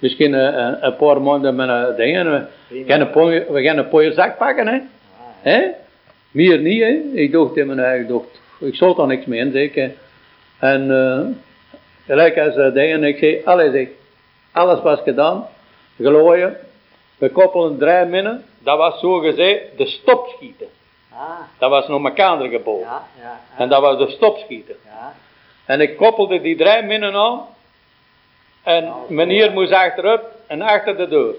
[0.02, 2.46] Misschien een, eh, een paar maanden met een ding.
[2.68, 4.80] We gaan een, pooi, we gaan een pooierzak pakken, hè.
[5.42, 5.68] hè?
[6.32, 7.02] Meer niet, hè.
[7.14, 9.92] Ik dacht in mijn eigen, dacht, ik zal er niks mee in, zeker.
[10.60, 11.20] En uh,
[12.06, 13.90] gelijk als uh, dingen, ik zei, alles, ik,
[14.52, 15.48] alles was gedaan.
[15.98, 16.58] Glooien.
[17.18, 18.46] We koppelen drie minnen.
[18.60, 20.68] Dat was zo gezegd de stopschieten.
[21.14, 21.20] Ah.
[21.58, 22.88] Dat was nog mekander geboden.
[23.22, 23.40] Ja.
[23.58, 24.76] En dat was de stopschieten.
[24.86, 25.14] Ja.
[25.66, 27.42] En ik koppelde die drie minnen aan.
[28.64, 31.36] En meneer moest achterop en achter de deur.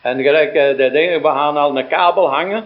[0.00, 2.64] En gelijk eh, de dingen, we gaan al een kabel hangen.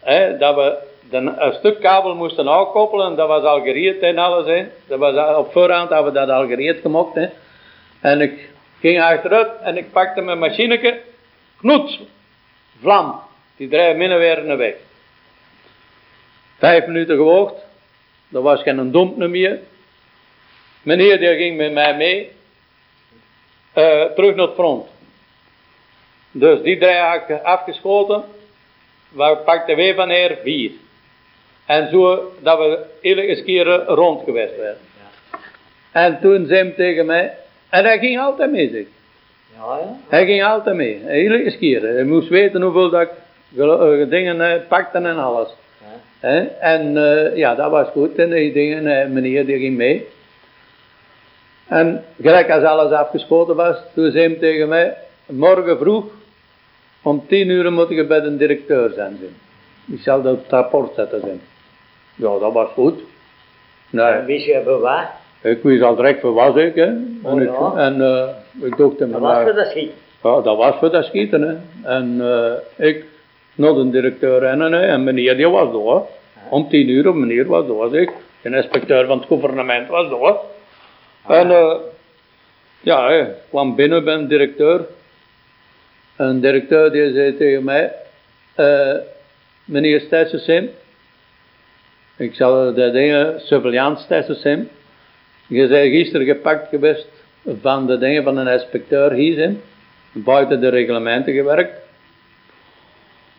[0.00, 0.76] Hè, dat we
[1.10, 3.16] een stuk kabel moesten aankoppelen.
[3.16, 4.46] Dat was al gereed en alles.
[4.46, 4.66] Hè.
[4.86, 7.14] Dat was op voorhand hadden we dat al gereed gemaakt.
[7.14, 7.26] Hè.
[8.00, 8.48] En ik
[8.80, 11.00] ging achteruit en ik pakte mijn machineke.
[11.58, 12.00] Knoet.
[12.80, 13.20] Vlam.
[13.56, 14.74] Die drie minnen werden weg.
[16.58, 17.54] Vijf minuten gewacht.
[18.32, 19.58] Er was geen domp meer.
[20.82, 22.30] Meneer die ging met mij mee
[23.74, 24.86] uh, terug naar het front.
[26.30, 27.00] Dus die drie
[27.42, 28.24] afgeschoten,
[29.08, 30.38] waar pakten wij van her?
[30.42, 30.70] Vier.
[31.66, 34.80] En zo dat we iedere keer rond geweest werden.
[35.00, 35.38] Ja.
[35.92, 37.36] En toen zei hij tegen mij,
[37.68, 38.84] en hij ging altijd mee zeg.
[39.56, 39.96] Ja, ja.
[40.08, 41.82] Hij ging altijd mee, iedere keer.
[41.82, 43.10] Hij moest weten hoeveel dat ik
[43.56, 45.48] uh, dingen uh, pakte en alles.
[46.20, 46.46] Ja.
[46.60, 48.16] En uh, ja, dat was goed.
[48.16, 50.06] En die dingen, meneer die ging mee.
[51.72, 56.04] En gelijk als alles afgeschoten was, toen zei hij tegen mij, morgen vroeg,
[57.02, 59.18] om tien uur moet je bij de directeur zijn.
[59.92, 61.20] Ik zal dat rapport zetten.
[61.20, 61.40] Zijn.
[62.14, 63.00] Ja, dat was goed.
[63.90, 65.04] Nee, En wist je voor wat?
[65.42, 66.84] ik wist al direct voor was ik, hè.
[66.84, 67.72] En, Oh, ik, ja.
[67.76, 68.28] en eh,
[68.66, 69.90] ik dacht in Dat was voor dat schiet.
[70.22, 71.54] Ja, dat was voor dat schieten, hè.
[71.88, 73.04] En eh, ik
[73.54, 74.80] naar de directeur rennen, hè.
[74.80, 76.06] En meneer die was door.
[76.48, 78.12] Om tien uur, meneer was door, ik.
[78.42, 80.40] De inspecteur van het gouvernement was door.
[81.26, 81.74] En eh,
[82.80, 84.86] ja, ik kwam binnen bij een directeur.
[86.16, 87.92] Een directeur die zei tegen mij,
[88.54, 88.94] eh,
[89.64, 90.70] meneer Stessensim,
[92.16, 94.68] ik zal de dingen, surveillance Stessensim,
[95.46, 97.08] je bent gisteren gepakt geweest
[97.60, 99.54] van de dingen van een inspecteur hier
[100.12, 101.80] buiten de reglementen gewerkt.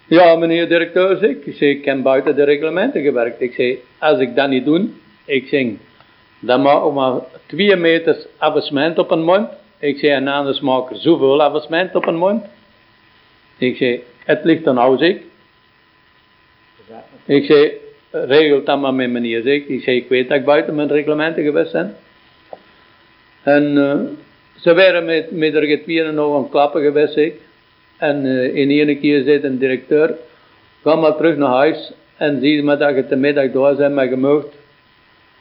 [0.07, 1.45] Ja, meneer directeur, zeg ik.
[1.45, 3.41] Ik zei, ik heb buiten de reglementen gewerkt.
[3.41, 4.87] Ik zei, als ik dat niet doe,
[5.25, 5.65] ik zeg,
[6.45, 9.47] dan maak ik maar twee meters afsement op een mond.
[9.79, 12.45] Ik zei, en anders maak zoveel afsement op een mond.
[13.57, 15.21] Ik zei, het ligt dan zeg ik.
[17.25, 17.71] Ik zei,
[18.11, 19.83] regel dat maar met meneer, zeg ik.
[19.83, 21.95] Zei, ik weet dat ik buiten mijn reglementen geweest ben.
[23.43, 23.99] En eh,
[24.61, 27.33] ze waren met, met er getweeren nog aan klappen geweest, ik.
[27.97, 30.15] En eh, in ene keer zei een directeur,
[30.83, 34.09] ga maar terug naar huis en zie maar dat je de middag door bent, maar
[34.09, 34.43] je mag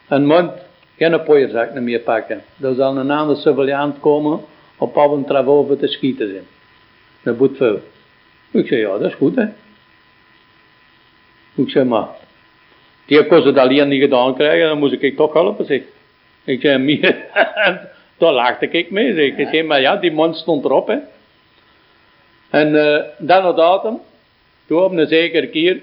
[0.09, 0.51] een mond
[1.03, 2.43] geen pooierzak meer pakken.
[2.61, 4.41] Er zal een andere surveillant komen
[4.77, 6.47] op al een te schieten zijn.
[7.23, 7.81] Dat moet veel.
[8.51, 9.47] Ik zei, ja, dat is goed, hè.
[11.55, 12.09] Ik zei, maar,
[13.07, 15.83] die kon ze dat alleen niet gedaan krijgen, dan moest ik toch helpen, zeg.
[16.45, 17.17] Ik zei, meer,
[18.19, 19.37] daar lachte ik mee, zeg.
[19.37, 20.99] Ik zei, maar ja, die mond stond erop, hè.
[22.51, 23.99] En eh, dan op datum,
[24.67, 25.81] toen op een zekere keer,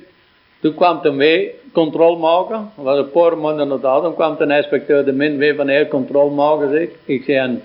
[0.62, 2.72] toen kwam hij mee controle maken.
[2.78, 5.88] Er was een paar maanden op datum, kwam de inspecteur de min weer van heel
[5.88, 6.88] controle maken, zeg.
[7.06, 7.64] Ik zei, en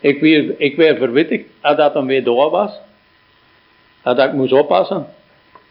[0.00, 2.80] ik weer, ik weer verwittigd, dat dat hem weer door was.
[4.02, 5.06] Dat ik moest oppassen.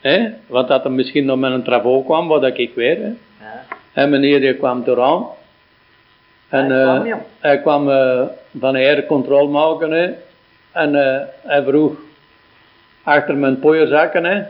[0.01, 2.97] hè, Want dat er misschien nog met een travaux kwam, wat ik weer.
[2.97, 3.07] Hè.
[3.45, 3.65] Ja.
[3.93, 5.25] En meneer die kwam eraan.
[6.49, 8.21] En Hij kwam, eh, hij kwam eh,
[8.59, 9.91] van de controle maken.
[9.91, 10.11] Hè.
[10.71, 11.93] En eh, hij vroeg
[13.03, 14.47] achter mijn pooierzakken.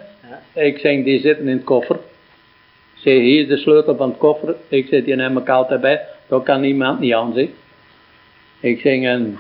[0.54, 1.96] Ik zeg, die zitten in het koffer.
[1.96, 4.56] Ik zeg, hier is de sleutel van het koffer.
[4.68, 6.06] Ik zeg, die neem ik altijd bij.
[6.28, 7.38] Daar kan niemand niet aan.
[8.60, 9.39] Ik zeg, en...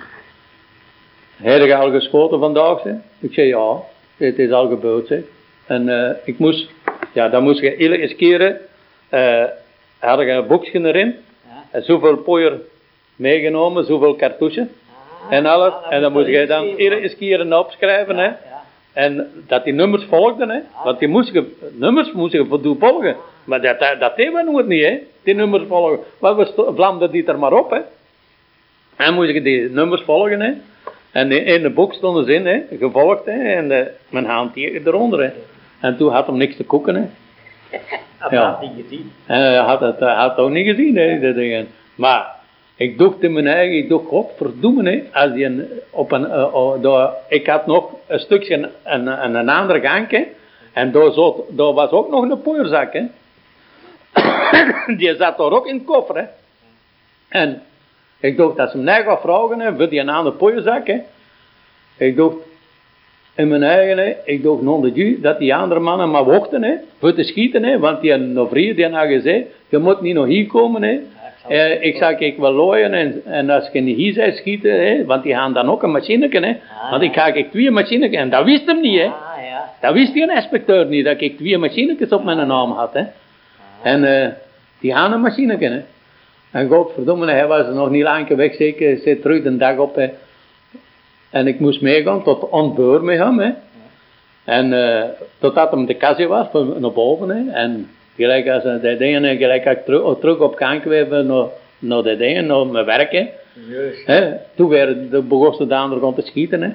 [1.35, 2.81] Heb je al geschoten vandaag?
[2.81, 2.93] Zeg?
[3.19, 3.81] Ik zeg, ja.
[4.17, 5.21] Het is al gebeurd, zeg.
[5.65, 6.69] En eh, ik moest...
[7.13, 8.61] Ja, dan moest je iedere keer...
[9.09, 9.43] eh
[9.99, 11.15] had ik een boekje erin.
[11.47, 11.65] Ja.
[11.71, 12.59] En zoveel pooier
[13.15, 14.67] meegenomen, zoveel cartouches.
[14.67, 15.73] Ah, En alles.
[15.73, 18.23] ah, dat En dan moet moest je dan iedere keer opschrijven, hè.
[18.23, 18.58] Ja.
[18.99, 20.59] En dat die nummers volgden, hè.
[20.83, 23.15] Want die moest je, nummers moest je voldoen volgen.
[23.43, 24.97] Maar dat, dat, dat deden we nooit niet, hè.
[25.23, 25.99] Die nummers volgen.
[26.19, 27.79] Maar we vlamden die er maar op, hè.
[28.95, 30.51] En moest je die nummers volgen, hè.
[31.11, 32.61] En in de boek stonden ze in, hè.
[32.79, 33.53] Gevolgd, hè.
[33.53, 35.29] En eh, mijn handteken eronder, hè.
[35.79, 37.01] En toen had hem niks te koken, hè.
[38.19, 38.43] Dat Ja.
[38.49, 39.11] had hij gezien.
[39.25, 41.67] En hij had het, had ook niet gezien, hè, die dingen.
[41.95, 42.27] Maar
[42.79, 47.11] ik dacht in mijn eigen, ik dacht, godverdomme, hè, als een, op een, eh, oh,
[47.27, 50.27] ik had nog een stukje, een, een, een, ander gankje,
[50.73, 53.03] en daar, zat, daar was ook nog een pooierzak, hè.
[54.97, 56.25] die zat daar ook in het koffer, hè.
[57.27, 57.61] En
[58.19, 60.99] ik dacht, dat ze net gaat vragen, hè, voor die andere pooierzak, hè.
[61.97, 62.35] Ik dacht,
[63.39, 66.73] in mijn eigen, hè, ik dacht de Dieu, dat die andere mannen maar wachten, hè,
[66.99, 70.25] voor te schieten, hè, want die nog vrienden die had gezegd, je moet niet nog
[70.25, 70.99] hier komen, hè.
[71.41, 74.71] zal- Eh, ik zag ik wel looien en, en als je niet hier zou schieten,
[74.87, 76.49] hè, want die gaan dan ook een machineke, hè.
[76.83, 79.05] Ah, Want ik ga ik twee machineke, en dat wist hem niet, hè.
[79.05, 79.11] Ah,
[79.49, 79.69] ja.
[79.81, 83.03] Dat wist die inspecteur niet, dat ik twee machinekes op mijn naam had, hè.
[83.83, 84.29] En eh,
[84.79, 85.79] die gaan een machineke, hè.
[86.51, 90.07] En godverdomme, hij was nog niet lang weg, zeker, zit terug de dag op, hè.
[91.29, 93.51] En ik moest meegaan tot ontbeur met hem, hè.
[94.43, 97.51] En eh, totdat hem de kassie was, naar boven, hè.
[97.51, 101.45] En gelijk als die dingen, gelijk als ik terug, terug op kan kweven naar,
[101.79, 103.27] naar die dingen, naar mijn werk, hè.
[103.67, 104.05] Juist.
[104.05, 104.33] hè.
[104.55, 106.71] Toen werden de begon ze de andere kant te schieten, hè.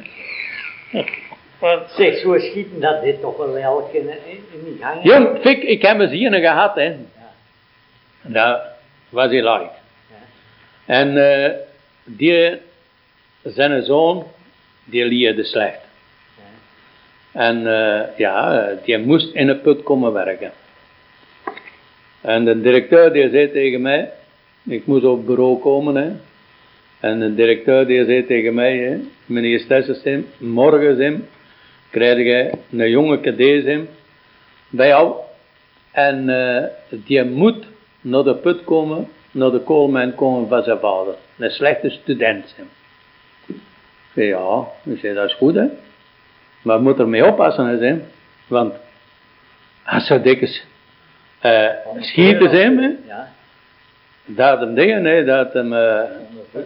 [1.97, 4.11] Zeg, zo schieten, dat dit toch wel elke in,
[4.65, 5.03] die gang.
[5.03, 6.97] Jong, Fik, ik heb een zien gehad, hè.
[8.23, 8.61] Dat
[9.09, 9.71] was heel leuk.
[10.87, 11.51] En eh,
[12.05, 12.61] die,
[13.43, 14.25] zijn zoon,
[14.85, 15.81] die leerde slecht.
[17.33, 20.53] En eh, ja, die moest in een put komen werken.
[22.21, 24.11] En de directeur die zei tegen mij,
[24.63, 26.11] ik moest op bureau komen, hè.
[27.01, 31.29] En de directeur die zei tegen mij, hè, meneer Stessensim, morgen
[31.91, 33.89] krijg jij een jonge cadet
[34.71, 35.15] bij jou.
[35.93, 37.65] En eh, die moet
[38.01, 41.15] naar de put komen, naar de koolmijn komen van zijn vader.
[41.39, 42.55] Een slechte student.
[44.15, 45.65] Ja, ik zei, dat is goed hè.
[46.63, 48.03] Maar je moet ermee oppassen hè, Sim.
[48.47, 48.75] Want
[49.85, 50.65] als ze dikwijls
[51.41, 53.29] eh, schieten zijn, hè, Ja.
[54.25, 56.01] dat hem dingen, hè, dat hem, eh,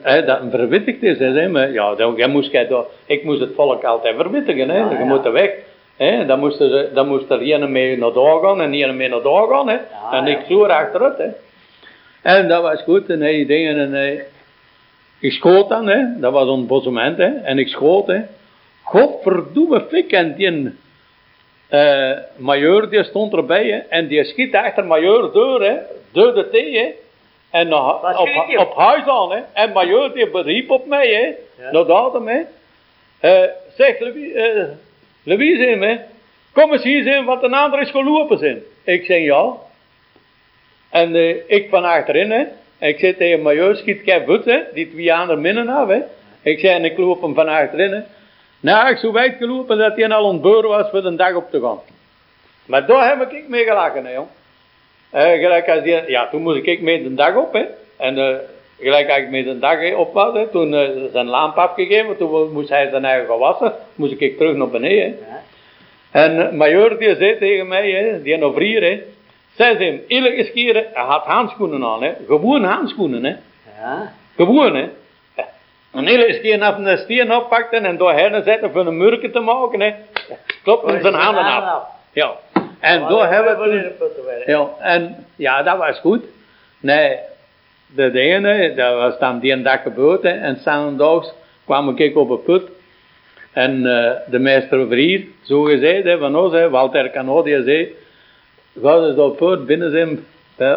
[0.02, 1.18] hè, dat hem verwittigd is.
[1.18, 2.68] Hè, maar, ja, dan, jij moest, jij
[3.06, 4.68] ik moest het volk altijd verwittigen.
[4.68, 4.78] Hè.
[4.78, 5.04] Ja, je ja.
[5.04, 5.50] moet er weg.
[5.96, 6.26] Hè.
[6.26, 9.22] Dan, moest er, dan moest er een mee naar daar gaan en een mee naar
[9.22, 9.68] daar gaan.
[9.68, 9.76] Hè.
[10.10, 11.18] En ik sloer achteruit.
[11.18, 11.28] Hè.
[12.22, 13.10] En dat was goed.
[13.10, 14.26] En hij dingen en hij,
[15.18, 16.20] ik schoot dan, hè.
[16.20, 17.18] dat was een bossement.
[17.18, 17.26] Hè.
[17.26, 18.06] En ik schoot.
[18.06, 18.20] Hè.
[18.82, 20.12] Godverdomme fik.
[20.12, 20.76] En die
[21.68, 23.66] eh majeur die stond erbij.
[23.66, 23.78] Hè.
[23.78, 25.62] En die schiet achter majeur door.
[25.62, 25.76] Hè.
[26.12, 26.78] Door de thee.
[26.78, 26.94] Hè.
[27.50, 28.58] En Wat op, die?
[28.58, 29.32] op huis aan.
[29.32, 29.40] Hè.
[29.52, 31.08] En majeur die beriep op mij.
[31.08, 31.34] Hè.
[31.64, 31.70] Ja.
[31.70, 32.28] Naar datum.
[32.28, 32.40] Hè.
[33.20, 34.64] Eh, zeg Louis, eh,
[35.22, 35.98] Louise, hè.
[36.52, 38.62] kom eens hier zijn wat een ander is gelopen zijn.
[38.84, 39.52] Ik zeg ja.
[40.90, 42.44] En eh, ik van achterin, hè.
[42.78, 44.02] Ik zit tegen majeur, schiet
[44.44, 44.60] hè.
[44.74, 46.00] Die twee anderen minnen af, hè.
[46.42, 48.00] Ik zei, en ik loop hem van achterin, hè.
[48.60, 51.60] Nou, ik zo wijd gelopen dat hij al ontbeuren was voor de dag op te
[51.60, 51.78] gaan.
[52.66, 54.26] Maar daar heb ik mee gelachen, hè, jong.
[55.10, 57.64] Eh, gelijk als die, ja, toen moest ik mee de dag op, hè.
[57.96, 58.36] En eh,
[58.80, 62.52] gelijk als ik mee de dag op was, hè, toen eh, zijn lamp afgegeven, toen
[62.52, 65.36] moest hij zijn eigen gewassen, moest ik terug naar beneden, hè.
[66.10, 69.02] En uh, major die zei tegen mij, hè, die nog vrier, hè,
[69.66, 73.34] ze hem, iedere keer, hè, hij had handschoenen aan, hè, gewoon handschoenen, hè,
[73.80, 74.12] Ja.
[74.36, 74.88] gewoon, hè.
[75.92, 79.40] En iedere keer af een steen oppakte en door hen zetten voor een murken te
[79.40, 79.94] maken, hè,
[80.62, 81.82] klopte zijn handen af.
[82.12, 82.32] Ja,
[82.80, 83.92] en door hebben we
[84.46, 86.24] ja, en ja, dat was goed.
[86.80, 87.16] Nee,
[87.86, 91.32] de hè, dat was dan die dag gebeurd, hè, en zondags
[91.64, 92.62] kwam ik op een put.
[93.52, 97.94] En eh, de meester Vrier, zo gezegd, hè, van ons, hè, Walter Cano, die zei,
[98.82, 100.24] eens op put binnen zijn,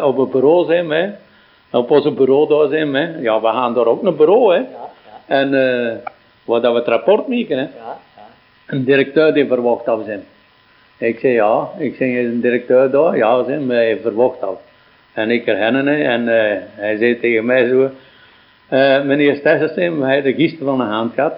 [0.02, 1.10] op het bureau zijn, hè,
[1.70, 3.20] op onze bureau daar zijn, hè.
[3.20, 4.58] Ja, we gaan daar ook naar bureau, hè.
[4.58, 4.66] Ja,
[5.26, 5.96] ja, En eh
[6.44, 7.62] waar dat we het rapport maken, hè.
[7.62, 8.26] ja, ja.
[8.66, 10.24] Een directeur die verwacht af zijn.
[10.98, 13.16] Ik zei ja, ik zei is een directeur daar?
[13.16, 14.60] Ja, zei, maar hij verwacht af.
[15.12, 17.90] En ik herkennen hè, en eh, hij zei tegen mij zo,
[18.68, 21.34] eh, meneer Stessenstein, hij de gisteren van de hand gehad.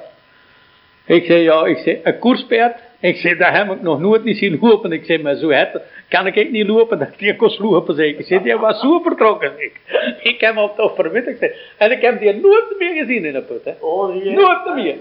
[1.05, 2.77] Ik zei ja, ik zei, een koerspaard?
[3.05, 4.93] Ik zei, dat heb ik nog nooit niet zien lopen.
[4.93, 8.19] Ik zei, maar zo het, kan ik niet lopen, dat die kost lopen, zeg ik.
[8.19, 9.81] Ik zei, die was zo vertrokken, ik.
[10.23, 11.55] Ik heb hem toch verwittigd.
[11.77, 13.73] En ik heb die nooit meer gezien in de put, hè.
[13.81, 14.97] Oh, Nooit meer.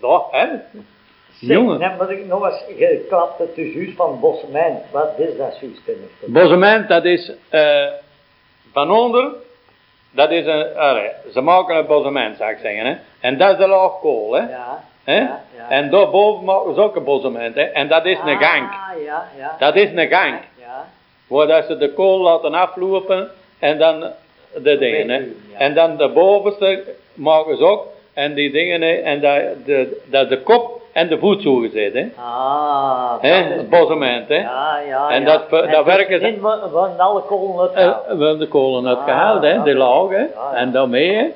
[0.00, 0.46] Nou, hè.
[1.40, 1.78] Zeg, Jongen.
[1.80, 4.82] Dan moet ik nog eens geklapt het is juist van Bossemijn.
[4.90, 5.82] Wat is dat juist?
[6.26, 7.86] Bossement, dat is eh,
[8.72, 9.32] van onder,
[10.10, 12.96] dat is een, allee, ze maken een bossement, zou ik zeggen, hè.
[13.20, 14.40] En dat is de laag kool, hè.
[14.40, 14.84] Ja.
[15.04, 15.18] Hè?
[15.18, 15.64] ja, ja.
[15.68, 17.62] En daarboven maken ze ook een bossement, hè.
[17.62, 18.68] En dat is een gang.
[18.70, 19.56] Ah, ja, ja.
[19.58, 20.34] Dat is een gang.
[20.58, 20.84] Ja,
[21.26, 24.04] Waar dat ze de kool laten aflopen en dan
[24.62, 25.22] de dingen, hè.
[25.56, 26.82] En dan de bovenste
[27.14, 28.92] maken ze ook, en die dingen, hè.
[28.92, 32.06] En dat, de, dat de kop en de voet zo gezet, hè.
[32.16, 34.34] Ah, Hè, dat is- het bossement, hè.
[34.40, 36.38] Ja, ja, En dat ver- dat werken ze-
[36.72, 39.62] van alle kolen het Eh, hebben de kolen Ah, uitgehaald, hè, ja.
[39.62, 40.52] de laag, hè, Ja, ja.
[40.54, 41.26] en daarmee, hè.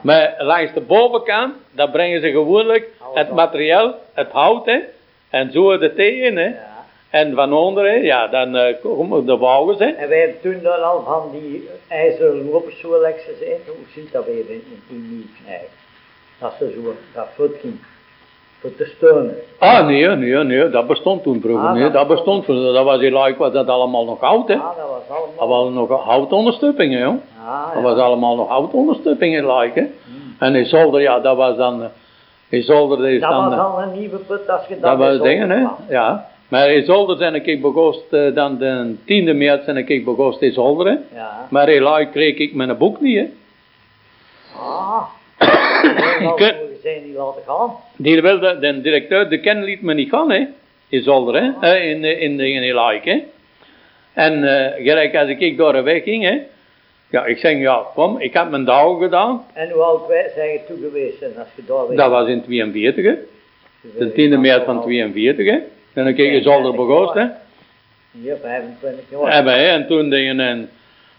[0.00, 4.78] Maar langs de bovenkant, daar brengen ze gewoonlijk het materiaal, het hout, hè,
[5.30, 6.44] en zo de thee in, hè.
[6.44, 6.74] Ja.
[7.10, 9.86] En van onder, hè, ja, dan eh, komen de wagens, hè.
[9.86, 13.24] En wij hebben toen dan al van die ijzeren lopers zo lekker.
[13.66, 15.68] Hoe ziet dat weer in, die krijgen?
[16.40, 17.78] Dat ze zo, dat voet ging.
[18.60, 19.36] Voor te steunen.
[19.58, 22.84] Ah, nee, nee, nee, dat bestond toen vroeger, Ah, nee, dat dat bestond vroeger, dat
[22.84, 24.54] was like, was dat allemaal nog hout, hè.
[24.54, 25.36] Ah, dat was allemaal.
[25.38, 27.14] Dat was nog houtonderstuppingen, joh.
[27.46, 29.86] Ah, Dat was allemaal nog houtonderstuppingen, like, hè.
[30.38, 31.90] En in zolder, ja, dat was dan,
[32.50, 33.44] eh, in zolder is Dat dan...
[33.44, 35.66] was eh, al een nieuwe put als je dat Dat was dingen, hè?
[35.88, 36.28] Ja.
[36.48, 40.52] Maar in Zolder zijn ik begost, eh, dan de 10e maart zijn ik begost in
[40.52, 41.18] Zolder, hè.
[41.18, 41.46] Ja.
[41.50, 43.26] Maar in Laai kreeg ik mijn boek niet, hè.
[44.58, 45.02] Ah.
[46.20, 47.70] Dat we zijn niet laten gaan.
[47.96, 50.46] Die wilde, de directeur, de ken liet me niet gaan, hè.
[50.88, 51.50] In Zolder, hè.
[51.60, 53.22] Eh, In, in, in, in, in Laai, hè.
[54.12, 56.38] En eh, gelijk als ik door de weg ging, hè.
[57.10, 59.44] Ja, ik zeg, ja, kom, ik heb mijn dagen gedaan.
[59.52, 60.00] En hoe oud
[60.34, 61.96] zijn je toe geweest en als je daar.
[61.96, 63.14] Dat was in 42, hè.
[63.98, 65.58] De 10e maart van 42, hè.
[65.92, 67.26] En ik in Zolder begost, hè.
[68.10, 69.32] Hier, 25 jaar.
[69.34, 69.66] Hebben, hè.
[69.66, 70.70] En toen dingen, en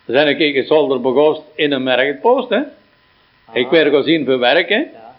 [0.05, 2.59] zijn ik in Zolder begost in een merkpost, hè.
[3.53, 4.79] Ik werd gezien voor werken.
[4.79, 5.15] Ja.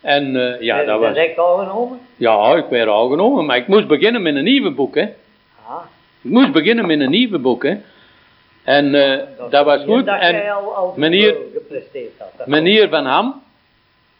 [0.00, 1.14] En eh, ja, Heb dat je was...
[1.14, 1.98] direct al genomen?
[2.16, 5.06] Ja, ik werd al genomen, maar ik moest beginnen met een nieuwe boek, hè.
[5.66, 5.76] Ah.
[6.22, 7.76] Ik moest beginnen met een nieuwe boek, hè.
[8.64, 9.18] En eh,
[9.50, 10.06] dat was goed.
[10.06, 10.34] En
[10.96, 11.36] meneer-
[12.44, 13.42] meneer Van Ham,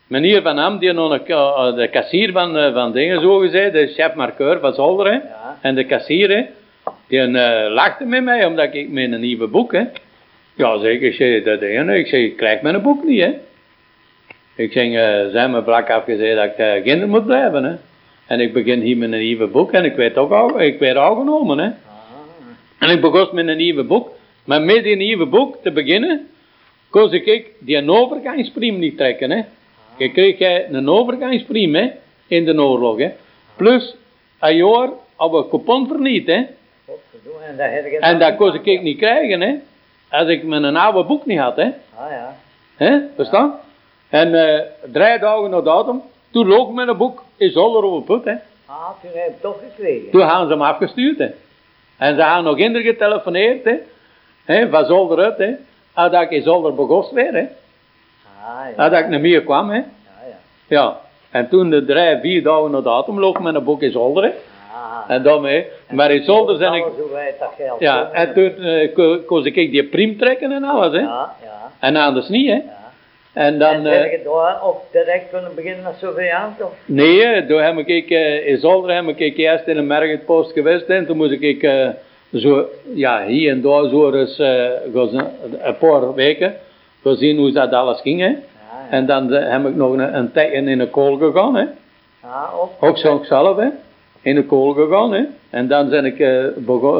[0.06, 3.86] meneer Van Ham, die nog eh, de kassier van, eh, van dingen, zo gezegd, de
[3.86, 5.12] chef-markeur van Zolder, hè.
[5.12, 5.58] Ja.
[5.60, 6.42] En de kassier, hè,
[7.08, 9.82] die eh, lachte met mij, omdat ik met een nieuwe boek, hè.
[10.54, 11.94] Ja, zeg ik, zei, dat hè.
[11.94, 13.32] ik zeg, ik krijg mijn boek niet, hè.
[14.54, 14.92] Ik zeg,
[15.32, 17.74] zijn me vlak afgezegd dat ik uh, kinder moet blijven, hè.
[18.26, 20.96] En ik begin hier met een nieuwe boek en ik werd ook al, ik werd
[20.96, 21.64] al genomen, hè.
[21.66, 21.72] Ah.
[22.78, 24.10] En ik begon met een nieuwe boek.
[24.44, 26.28] Maar met die nieuwe boek te beginnen,
[26.90, 29.30] kon ik die een overgangspriem niet trekken.
[29.30, 29.42] Hè.
[29.96, 31.90] Je kreeg jij een overgangspriem hè,
[32.26, 32.98] in de oorlog.
[32.98, 33.12] Hè.
[33.56, 33.94] Plus
[34.40, 36.26] een jaar op een coupon verniet.
[36.26, 36.46] Hè.
[37.46, 39.40] En dat heb je En dan dat kon niet ik niet krijgen.
[39.40, 39.54] Hè.
[40.08, 41.56] Als ik mijn oude boek niet had.
[41.56, 41.70] Hè.
[41.94, 42.36] Ah ja.
[42.76, 43.54] Hè, verstaan?
[44.08, 44.60] En eh,
[44.92, 48.24] drie dagen na datum, toen loog mijn boek in Zolder over put.
[48.24, 48.34] Hè.
[48.66, 50.10] Ah, toen heb toch gekregen.
[50.10, 51.18] Toen gaan ze hem afgestuurd.
[51.18, 51.28] Hè.
[51.96, 53.64] En ze gaan nog in getelefoneerd.
[53.64, 53.74] Hè.
[54.44, 55.38] Hè, van Zolder uit.
[55.38, 55.52] Hè.
[56.10, 57.32] Dat ik in Zolder begost weer.
[57.32, 57.46] Hè.
[58.76, 58.98] Ah ja.
[58.98, 59.70] Ik niet meer kwam.
[59.70, 59.76] Hè.
[59.76, 59.84] Ja,
[60.26, 60.36] ja.
[60.66, 61.00] Ja.
[61.30, 64.22] En toen de drie, vier dagen na datum loog mijn boek in Zolder.
[64.22, 64.30] Hè.
[64.72, 65.14] Ah.
[65.14, 65.66] En daarmee.
[65.90, 66.84] Maar in Zolder zijn ik...
[67.38, 70.92] Dat geld Ja, en toen eh, ko- kon ik die priem trekken en alles.
[70.92, 71.00] Hè.
[71.00, 71.70] Ja, ja.
[71.80, 72.48] En anders niet.
[72.48, 72.54] Hè.
[72.54, 72.80] ja.
[73.32, 73.74] En dan...
[73.74, 76.64] en eh, je daar op direct kunnen beginnen met surveillance?
[76.64, 76.72] Of?
[76.84, 80.86] Nee, hè, toen heb ik, eh, in Zolder heb ik eerst in een merkpost geweest
[80.86, 81.88] en toen moest ik eh,
[82.34, 84.36] zo, ja, hier en daar zo eens
[84.94, 85.26] gaan zien-
[85.62, 86.54] een paar weken
[87.02, 88.20] gaan zien hoe dat alles ging.
[88.20, 88.26] Hè.
[88.26, 88.90] Ja, ja.
[88.90, 91.64] En dan eh, heb ik nog een, een tijdje in de kool gegaan, hè.
[92.20, 92.72] Ah, op.
[92.88, 93.66] ook zo zelf, hè.
[94.22, 95.12] in de kool gegaan.
[95.12, 95.22] Hè.
[95.50, 96.44] En dan ben ik eh,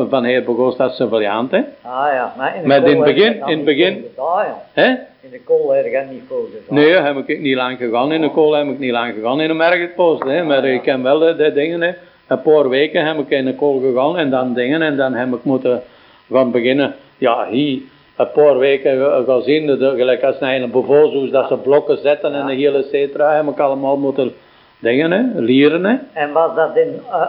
[0.09, 1.51] van hier begonnen als surveillant.
[1.51, 1.59] Hè.
[1.83, 4.63] Ah ja, maar in de het begin- in het begin- ja.
[4.73, 4.89] Hè?
[5.21, 6.79] In de kool heb je niet gedaan.
[6.85, 8.13] Nee, heb ik niet lang gegaan.
[8.13, 10.23] In de kool heb ik niet lang gegaan in de merkpost.
[10.23, 10.43] Hè.
[10.45, 11.81] Maar ik ken wel eh, die dingen.
[11.83, 11.91] Hè.
[12.27, 14.83] Een paar weken heb ik in de kool gegaan en dan dingen.
[14.83, 15.83] En dan heb ik moeten
[16.31, 16.95] gaan beginnen.
[17.19, 17.79] Ja, hier
[18.17, 19.67] een paar weken ge- gaan zien.
[19.67, 23.35] Dat, er gelijk als naar een bevolkshuis dat ze blokken zetten en de hele cetra.
[23.35, 24.33] Heb ik allemaal moeten
[24.79, 25.85] dingen, hè, leren.
[25.85, 25.97] Hè.
[26.13, 27.21] En was dat in uh,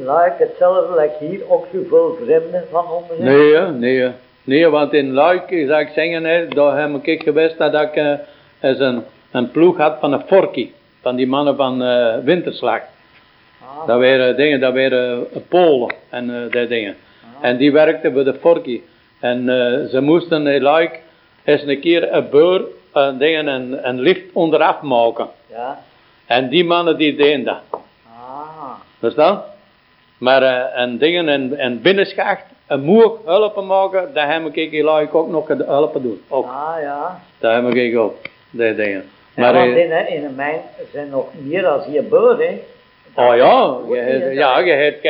[0.00, 3.24] uh, Luik hetzelfde, like hier, ook zoveel vreemden van onder?
[3.24, 4.10] Nee, nee.
[4.44, 8.12] Nee, want in Luik, zou ik zeggen, hè, daar heb ik geweest dat ik eh,
[8.60, 10.70] eens een, een ploeg had van een Forky.
[11.00, 12.80] Van die mannen van eh, Winterslag.
[13.62, 16.96] Ah, Dat waren dingen, dat waren eh, Polen en eh die dingen.
[17.40, 18.80] En die werkten bij de Forky.
[19.20, 21.00] En eh, ze moesten in Luik
[21.44, 25.28] eens een keer een beur, een, dingen, een, een lift onderaf maken.
[25.46, 25.78] ja.
[26.26, 27.60] En die mannen die deden dat.
[27.70, 27.80] Ah,
[28.98, 29.42] Verstaan?
[30.18, 35.14] Maar eh, en dingen en, en binnenschacht, een moer helpen maken, daar heb ik Luik
[35.14, 36.20] ook nog helpen doen.
[36.28, 36.46] Ook.
[36.46, 37.20] ah ja.
[37.38, 38.16] Daar heb ik ook,
[38.50, 39.04] die dingen.
[39.36, 40.60] Maar want eh, in, een mijn
[40.92, 42.60] zijn nog meer dan hier beur, hè.
[43.14, 45.02] Oh ja, je hebt, dat- ja, je hebt,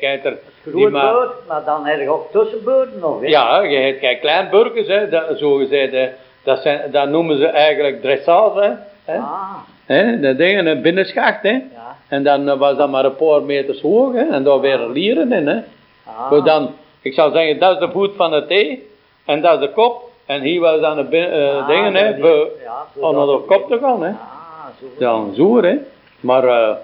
[0.00, 0.38] je hebt, er,
[0.70, 3.26] Groot ma- beur, maar dan heb je ook tussenbeurten nog, hè.
[3.26, 6.08] Ja, je hebt kei klein burgers, hè, dat, zo gezegd, hè,
[6.42, 8.70] dat, zijn, dat noemen ze eigenlijk dressage, hè.
[9.12, 9.54] hè, Ah,
[9.86, 11.50] hè de dingen, een binnenschacht, hè.
[11.50, 11.96] ja.
[12.08, 15.32] En dan eh, was dat maar een paar meters hoog, hè, en daar weer lieren
[15.32, 15.58] in, hè.
[16.04, 18.88] Ah, dan, ik zou zeggen, dat is de voet van de thee,
[19.24, 22.48] en dat is de kop, en hier was dan de eh, Ah, dingen, hè, dat
[22.64, 24.08] ja, om naar dat- de kop te gaan, hè.
[24.10, 24.86] Ah, zo.
[24.98, 25.74] Ja, zo, hè.
[26.20, 26.76] Maar eh,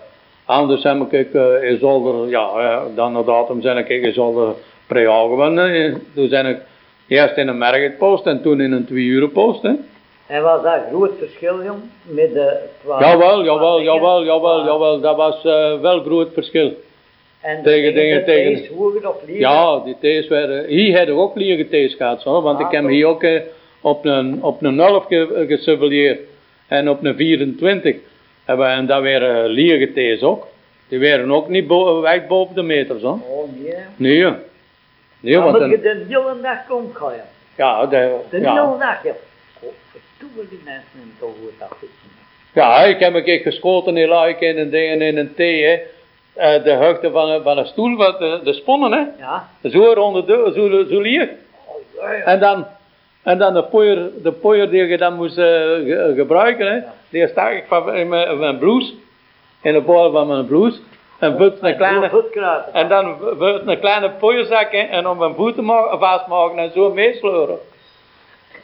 [0.53, 4.55] anders heb ik uh, in Zolder, ja, eh, dan na datum zijn ik in Zolder
[4.87, 5.75] pre-jaar gewonnen.
[5.75, 6.59] Eh, Toen zijn ik
[7.09, 9.73] eerst in een merkpost en toen in een twee uren post, hè.
[10.27, 12.57] En was dat groot verschil, jong, met de...
[12.85, 16.73] qua- Jawel, jawel, jawel, jawel, Ah, jawel, dat was eh, wel groot verschil.
[17.41, 18.71] En tegen dingen, tegen- thees?
[19.39, 22.73] Ja, die thees werden, hier heb ik ook leren thees gehad, zo, want Ah, ik
[22.73, 22.91] heb toch?
[22.91, 23.41] hier ook eh,
[23.81, 26.19] op een, op een 11 ge,
[26.69, 27.97] en op een 24.
[28.45, 30.47] En, we- en dat waren leren thees ook.
[30.89, 33.21] Die waren ook niet bo wijd boven de meter, zo.
[33.29, 33.75] Oh, nee.
[33.97, 34.39] Nee, ja.
[35.21, 37.25] Nee, Dan want moet je een, de hele dag komen gaan, ja.
[37.57, 38.53] ja, de, De ja.
[38.65, 39.13] hele dag, ja.
[39.61, 42.11] Godverdomme, die mensen hebben toch goed afgezien.
[42.53, 45.79] ja, ik heb een keer geschoten in Luik in een ding in een thee, hè.
[46.35, 49.05] Eh, de hoogte van een, van een stoel, wat de, de sponnen, hè.
[49.25, 49.49] Ja.
[49.71, 51.29] Zo rond de deur, zo, zo lier.
[51.67, 52.25] Oh, ja, ja.
[52.25, 52.67] En dan,
[53.23, 56.79] en dan de poeier, de poeier die je dan moest eh, ge- gebruiken, hè,
[57.11, 58.93] die stak ik van in mijn, mijn blouse,
[59.63, 60.79] in de bol van mijn blouse,
[61.19, 62.09] en vult een kleine,
[62.73, 66.93] en dan vult een kleine poeierzak in, en om mijn voeten ma- vastmaken en zo
[66.93, 67.59] meesleuren.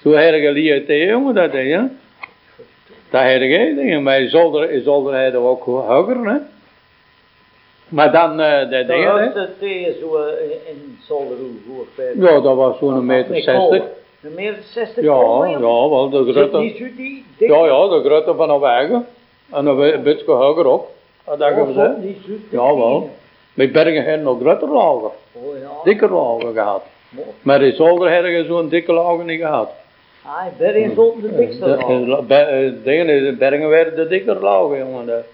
[0.02, 1.82] Zo heb ik geleerd, jongen, dat ding, hè.
[3.10, 6.36] Dat heb ik, dingen, maar in zolder, zolder je ook hoger, hè.
[7.88, 9.46] Maar dan, eh de dingen, hè.
[9.58, 11.36] thee is zo eh, in, Zolder,
[11.66, 11.84] hoe?
[12.14, 13.82] Ja, dat was zo'n meter zestig.
[14.22, 14.38] Kolen.
[14.38, 16.58] Een meter 60 Ja, ja, wel, de grote.
[16.96, 17.24] die?
[17.38, 19.06] Ja, ja, de grote van een wagen.
[19.52, 20.86] En een beetje hoger ook.
[21.24, 22.02] Dat hebben Oh, gezegd.
[22.02, 22.16] dik
[22.50, 23.00] Ja, wel.
[23.00, 23.10] die.
[23.54, 25.10] Met Bergen hebben nog groter lagen.
[25.32, 25.70] Oh ja.
[25.84, 26.82] Dikker lagen gehad.
[27.42, 29.70] Maar in Zolder hebben zo'n dikke lagen niet gehad.
[30.24, 35.06] Ah, Bergen zult de dikste De, de, eh, dingen Bergen werden de dikker lagen, jongen.
[35.06, 35.24] Dat-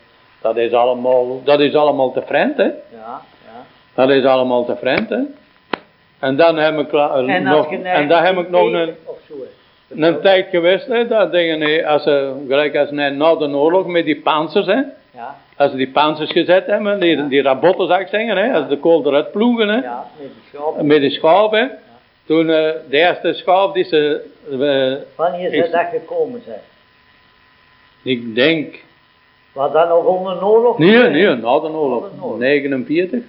[0.40, 2.64] Dat is allemaal, dat is allemaal te vreemd, hè.
[2.64, 2.72] Ja,
[3.44, 3.64] ja.
[3.94, 5.18] Dat is allemaal te vreemd, hè.
[6.24, 8.94] En dan heb ik, En nog, en dan heb ik nog een,
[9.88, 14.04] een tijd geweest, hè, dat dingen, hè, als ze, gelijk als na de oorlog met
[14.04, 14.80] die panzers, hè.
[15.10, 18.68] Ja, Als ze die panzers gezet hebben, die, die rabotten zou ik zeggen, hè, als
[18.68, 20.04] de kool eruit ploegen, hè, ja,
[20.76, 21.66] met de met schapen, hè,
[22.26, 26.60] toen eh, de eerste schaap die ze, eh, Wanneer is dat gekomen zijn?
[28.02, 28.82] ik denk,
[29.52, 30.78] Was dat nog onder de oorlog?
[30.78, 32.38] nee, nee, na de de oorlog.
[32.38, 33.22] 49.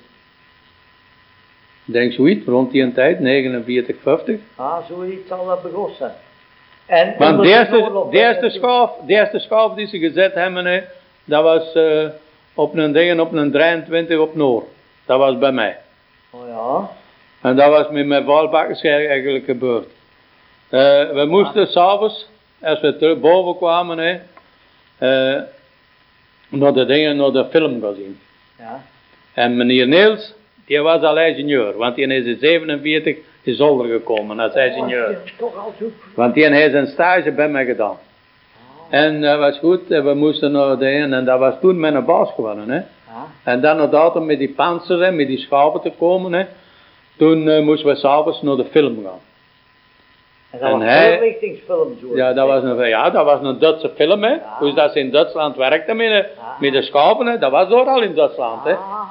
[1.85, 4.39] Denk zoiets, rond die tijd, 49, 50.
[4.55, 6.11] Ah, zoiets zal dat begonnen zijn.
[6.85, 8.59] En Want de eerste, de eerste,
[9.05, 10.83] de eerste die ze gezet hebben,
[11.23, 12.07] dat was eh,
[12.53, 14.65] op een ding, op een 23 op Noord.
[15.05, 15.77] Dat was bij mij.
[16.29, 16.89] Oh ja.
[17.49, 19.87] En dat was met mijn valbakkers eigenlijk gebeurd.
[20.69, 22.27] Eh, we moesten s'avonds,
[22.61, 24.19] als we terug boven kwamen, hè,
[24.97, 25.41] eh,
[26.49, 28.19] naar de dingen, naar de film gaan zien.
[28.57, 28.83] Ja.
[29.33, 30.33] En meneer Niels,
[30.65, 35.07] die was al ingenieur, want die is in 47 te zolder gekomen als ingenieur.
[35.09, 35.85] Oh, is al zo.
[36.15, 37.97] Want die heeft zijn stage bij mij gedaan.
[38.89, 42.31] En dat was goed, we moesten naar de een, en dat was toen mijn baas
[42.35, 42.69] geworden.
[42.69, 42.75] Hè.
[42.75, 42.83] Ja.
[43.43, 46.33] En dan inderdaad om met die panzer en met die schapen te komen.
[46.33, 46.45] Hè.
[47.17, 49.19] Toen eh, moesten we s'avonds naar de film gaan.
[50.51, 52.15] En dat En was hij- een voorlichtingsfilm zo.
[52.15, 54.23] Ja, dat was een, ja, dat was een Duitse film.
[54.23, 54.29] Hè.
[54.29, 54.55] Ja.
[54.59, 56.55] Hoe dat ze in Duitsland werkten met de, Ja.
[56.59, 57.25] met de schapen.
[57.25, 57.37] Hè.
[57.37, 58.63] Dat was dooral in Duitsland.
[58.63, 58.73] Hè.
[58.73, 59.01] Ah,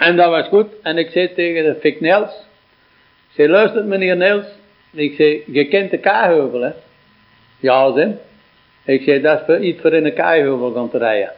[0.00, 0.66] En dat was goed.
[0.82, 2.30] En ik zei tegen de Fik Nels.
[3.28, 4.44] Ik zei, luister meneer Nels.
[4.90, 6.70] Ik zei, je kent de Kaaheuvel hè.
[7.58, 8.16] Ja, zei.
[8.84, 11.32] Ik zei, dat is iets voor in de Kaaheuvel gaan te rijden.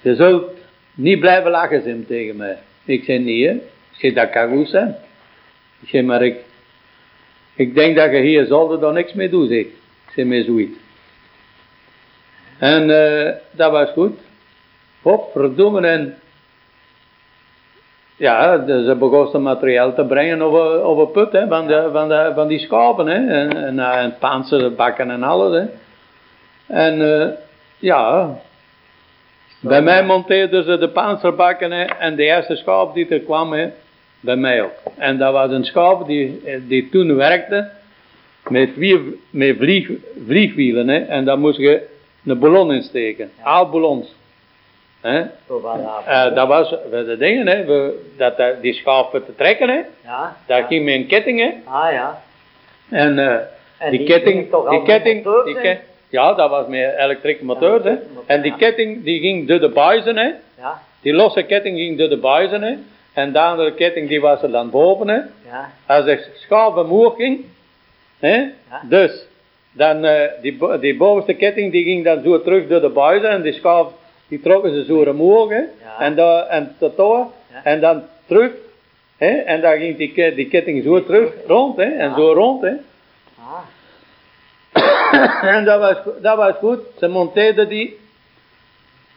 [0.00, 0.50] Je zult
[0.94, 2.58] niet blijven lachen, hij tegen mij.
[2.84, 3.52] Ik zei, nee hè.
[3.52, 4.96] Ik zei, dat kan goed zijn.
[5.80, 6.36] Ik zei, maar ik,
[7.54, 9.58] ik denk dat je hier zolder dan niks mee doet, zeg.
[9.58, 9.72] ik.
[10.14, 10.78] Zei, met zoiets.
[12.58, 14.18] En eh, dat was goed.
[15.04, 16.14] Hop, verdoemen en...
[18.16, 22.48] Ja, ze begonnen materiaal te brengen over, over put, hè, van, de, van, de, van
[22.48, 23.14] die schapen, hè.
[23.14, 25.66] En, en, eh, en panzerbakken en alles, hè.
[26.66, 27.28] En, eh,
[27.78, 28.36] ja...
[29.60, 33.68] Bij mij monteerden ze de panzerbakken, en de eerste schaap die er kwam, hè,
[34.20, 34.72] bij mij ook.
[34.96, 37.70] En dat was een schaap die, eh, die toen werkte
[38.48, 39.00] met, vier,
[39.30, 39.90] met vlieg,
[40.26, 40.98] vliegwielen, hè.
[40.98, 41.86] En daar moest je
[42.24, 44.14] een ballon in steken, aalballons.
[45.04, 45.22] Hè.
[45.46, 46.36] zo was dat.
[46.36, 49.80] Eh, was de dingen, hè, we, dat, die schapen te trekken, hè.
[50.04, 50.36] Ja.
[50.46, 50.66] Daar ja.
[50.66, 51.52] ging met een ketting, hè.
[51.64, 52.22] Ah ja.
[52.90, 53.36] En, eh,
[53.78, 55.60] En die, die ketting, toch die ketting, die hè?
[55.60, 55.78] ke-
[56.08, 57.90] ja, dat was met elektrische motors, hè.
[57.90, 58.56] motor, En die ja.
[58.56, 60.30] ketting, die ging door de buizen, hè.
[60.58, 60.80] Ja.
[61.02, 62.74] Die losse ketting ging door de buizen, hè.
[63.12, 65.20] En de andere ketting, die was er dan boven, hè.
[65.50, 65.70] Ja.
[65.86, 67.44] Als de schaap omhoog ging,
[68.18, 68.36] hè.
[68.70, 68.80] Ja.
[68.82, 69.26] Dus,
[69.72, 73.30] dan, eh, die, die bovenste ketting, die ging dan zo terug door de buizen.
[73.30, 73.92] En die schaap,
[74.28, 75.56] die trokken ze zo omhoog, hè.
[75.56, 75.98] Ja.
[75.98, 77.26] En, daar en tot daar.
[77.52, 77.64] Ja.
[77.64, 78.52] En dan terug.
[79.16, 79.30] Hè?
[79.30, 81.84] En dan ging die, die ketting zo terug rond, hè?
[81.84, 82.72] En zo rond, hè?
[83.38, 83.62] Ah.
[85.54, 86.80] en dat was, dat was goed.
[86.98, 87.98] Ze monteerden die.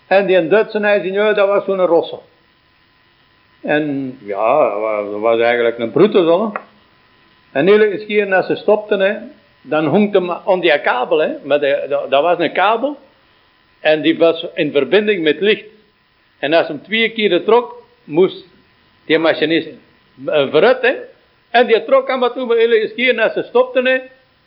[0.08, 2.20] En die Duitse ingenieur, dat was zo'n rosse.
[3.62, 6.52] En ja, dat was, dat was eigenlijk een brute zo.
[7.52, 9.16] En iedere keer als ze stopten, hè,
[9.62, 11.18] dan hong hem aan die kabel.
[11.18, 12.98] Hè, maar de, dat, dat was een kabel.
[13.80, 15.66] En die was in verbinding met licht.
[16.40, 18.46] En als hem twee keer trok, moest
[19.06, 19.68] die machinist
[20.26, 20.82] uh, vooruit.
[20.82, 20.94] Hè.
[21.50, 23.86] En die trok hem maar toen, maar iedere keer als ze stopten.
[23.86, 23.98] Hè,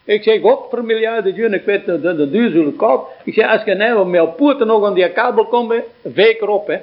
[0.05, 3.07] ik zeg, god, per miljarden duur, ik weet de, de, duur koud.
[3.24, 5.78] Ik zeg, als je nou met poten nog aan die kabel komt, hè,
[6.12, 6.66] veek erop.
[6.66, 6.78] Hè.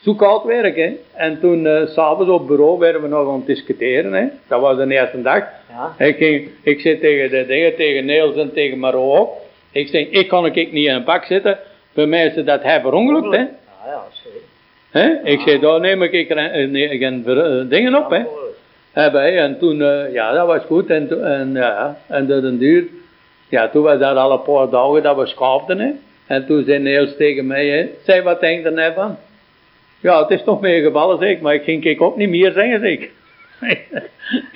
[0.00, 0.92] Zo koud werk, hè.
[1.12, 4.26] En toen, eh, s s'avonds op bureau, werden we nog aan het discussiëren, hè.
[4.48, 5.44] Dat was de eerste dag.
[5.68, 6.06] Ja.
[6.06, 9.41] Ik, ging, ik zei tegen de dingen, tegen Niels en tegen Maro ook.
[9.72, 11.58] Ik zeg, ik kan ik niet in een bak zitten.
[11.92, 13.40] Bij mij is dat hij verongelukt, hè.
[13.40, 13.48] Ja,
[13.86, 14.40] ja, zeker.
[14.90, 15.30] hè?
[15.30, 18.22] Ik zei, daar neem ik geen, eh, ver- dingen op, hè.
[18.92, 19.36] Hebben.
[19.36, 20.90] En toen, eh, ja, dat was goed.
[20.90, 22.84] En, en, ja, en dat een duur.
[23.48, 25.90] Ja, toen was dat al een paar dagen dat we schaafden, hè.
[26.26, 27.88] En toen zei Niels tegen mij, hè.
[28.04, 29.16] Zei, wat denk je er nou van?
[30.00, 31.40] Ja, het is toch meegevallen, zeg ik.
[31.40, 33.10] Maar ik ging ik ook niet meer zeggen, zeg ik.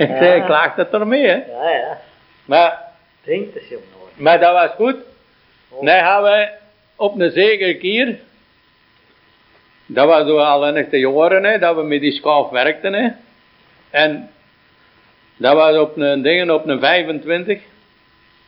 [0.06, 1.34] ik zei, ik klaagde het ermee, hè.
[1.34, 1.98] Ja, ja.
[2.44, 2.84] Maar
[3.24, 3.84] Drinkt het jongen.
[4.16, 4.96] Maar dat was goed.
[5.80, 6.48] Nu gaan we
[6.96, 8.18] op een zekere keer.
[9.86, 12.92] Dat was zo al enige jaren, hè, dat we met die schaaf werkten.
[12.92, 13.08] Hè.
[13.90, 14.30] En
[15.36, 17.60] dat was op een ding, op een 25.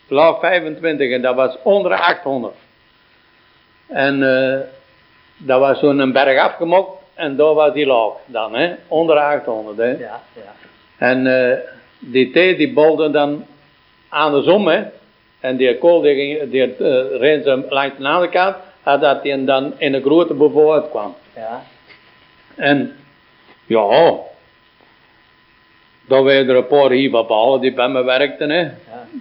[0.09, 2.55] Laag 25 en dat was onder de 800.
[3.87, 4.61] En eh,
[5.37, 9.77] dat was zo'n berg afgemokt en daar was die laag dan, hè, onder de 800.
[9.77, 9.91] Hè.
[9.91, 10.55] Ja, ja.
[10.97, 11.59] En eh,
[11.99, 13.47] die thee die bolde dan
[14.09, 14.85] andersom, hè.
[15.41, 19.95] En die kool die, ging- die uh, langs de andere kant, dat die dan in
[19.95, 21.15] een grote boven uitkwam.
[21.35, 21.63] Ja.
[22.57, 22.97] En
[23.67, 24.15] ja,
[26.09, 28.61] dan werden er een paar hier ballen die bij me werkten, hè.
[28.61, 28.71] Ja.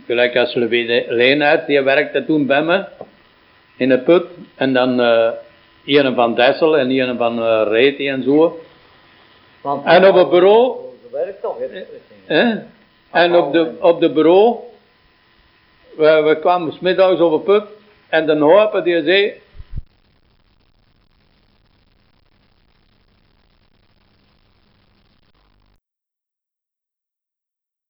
[0.06, 2.86] Gelijk als Leenheid, die werkte toen bij me
[3.78, 4.26] in de put.
[4.56, 5.30] En dan eh
[5.88, 8.60] een van Dessel en een van uh, Reti en zo.
[9.62, 10.76] Want En op het bureau,
[11.12, 11.58] werkt toch
[12.26, 12.56] Hè?
[13.12, 14.60] En op de, op de bureau,
[15.98, 17.64] we, we kwamen smiddags op een put,
[18.10, 19.34] en de hoop die zei,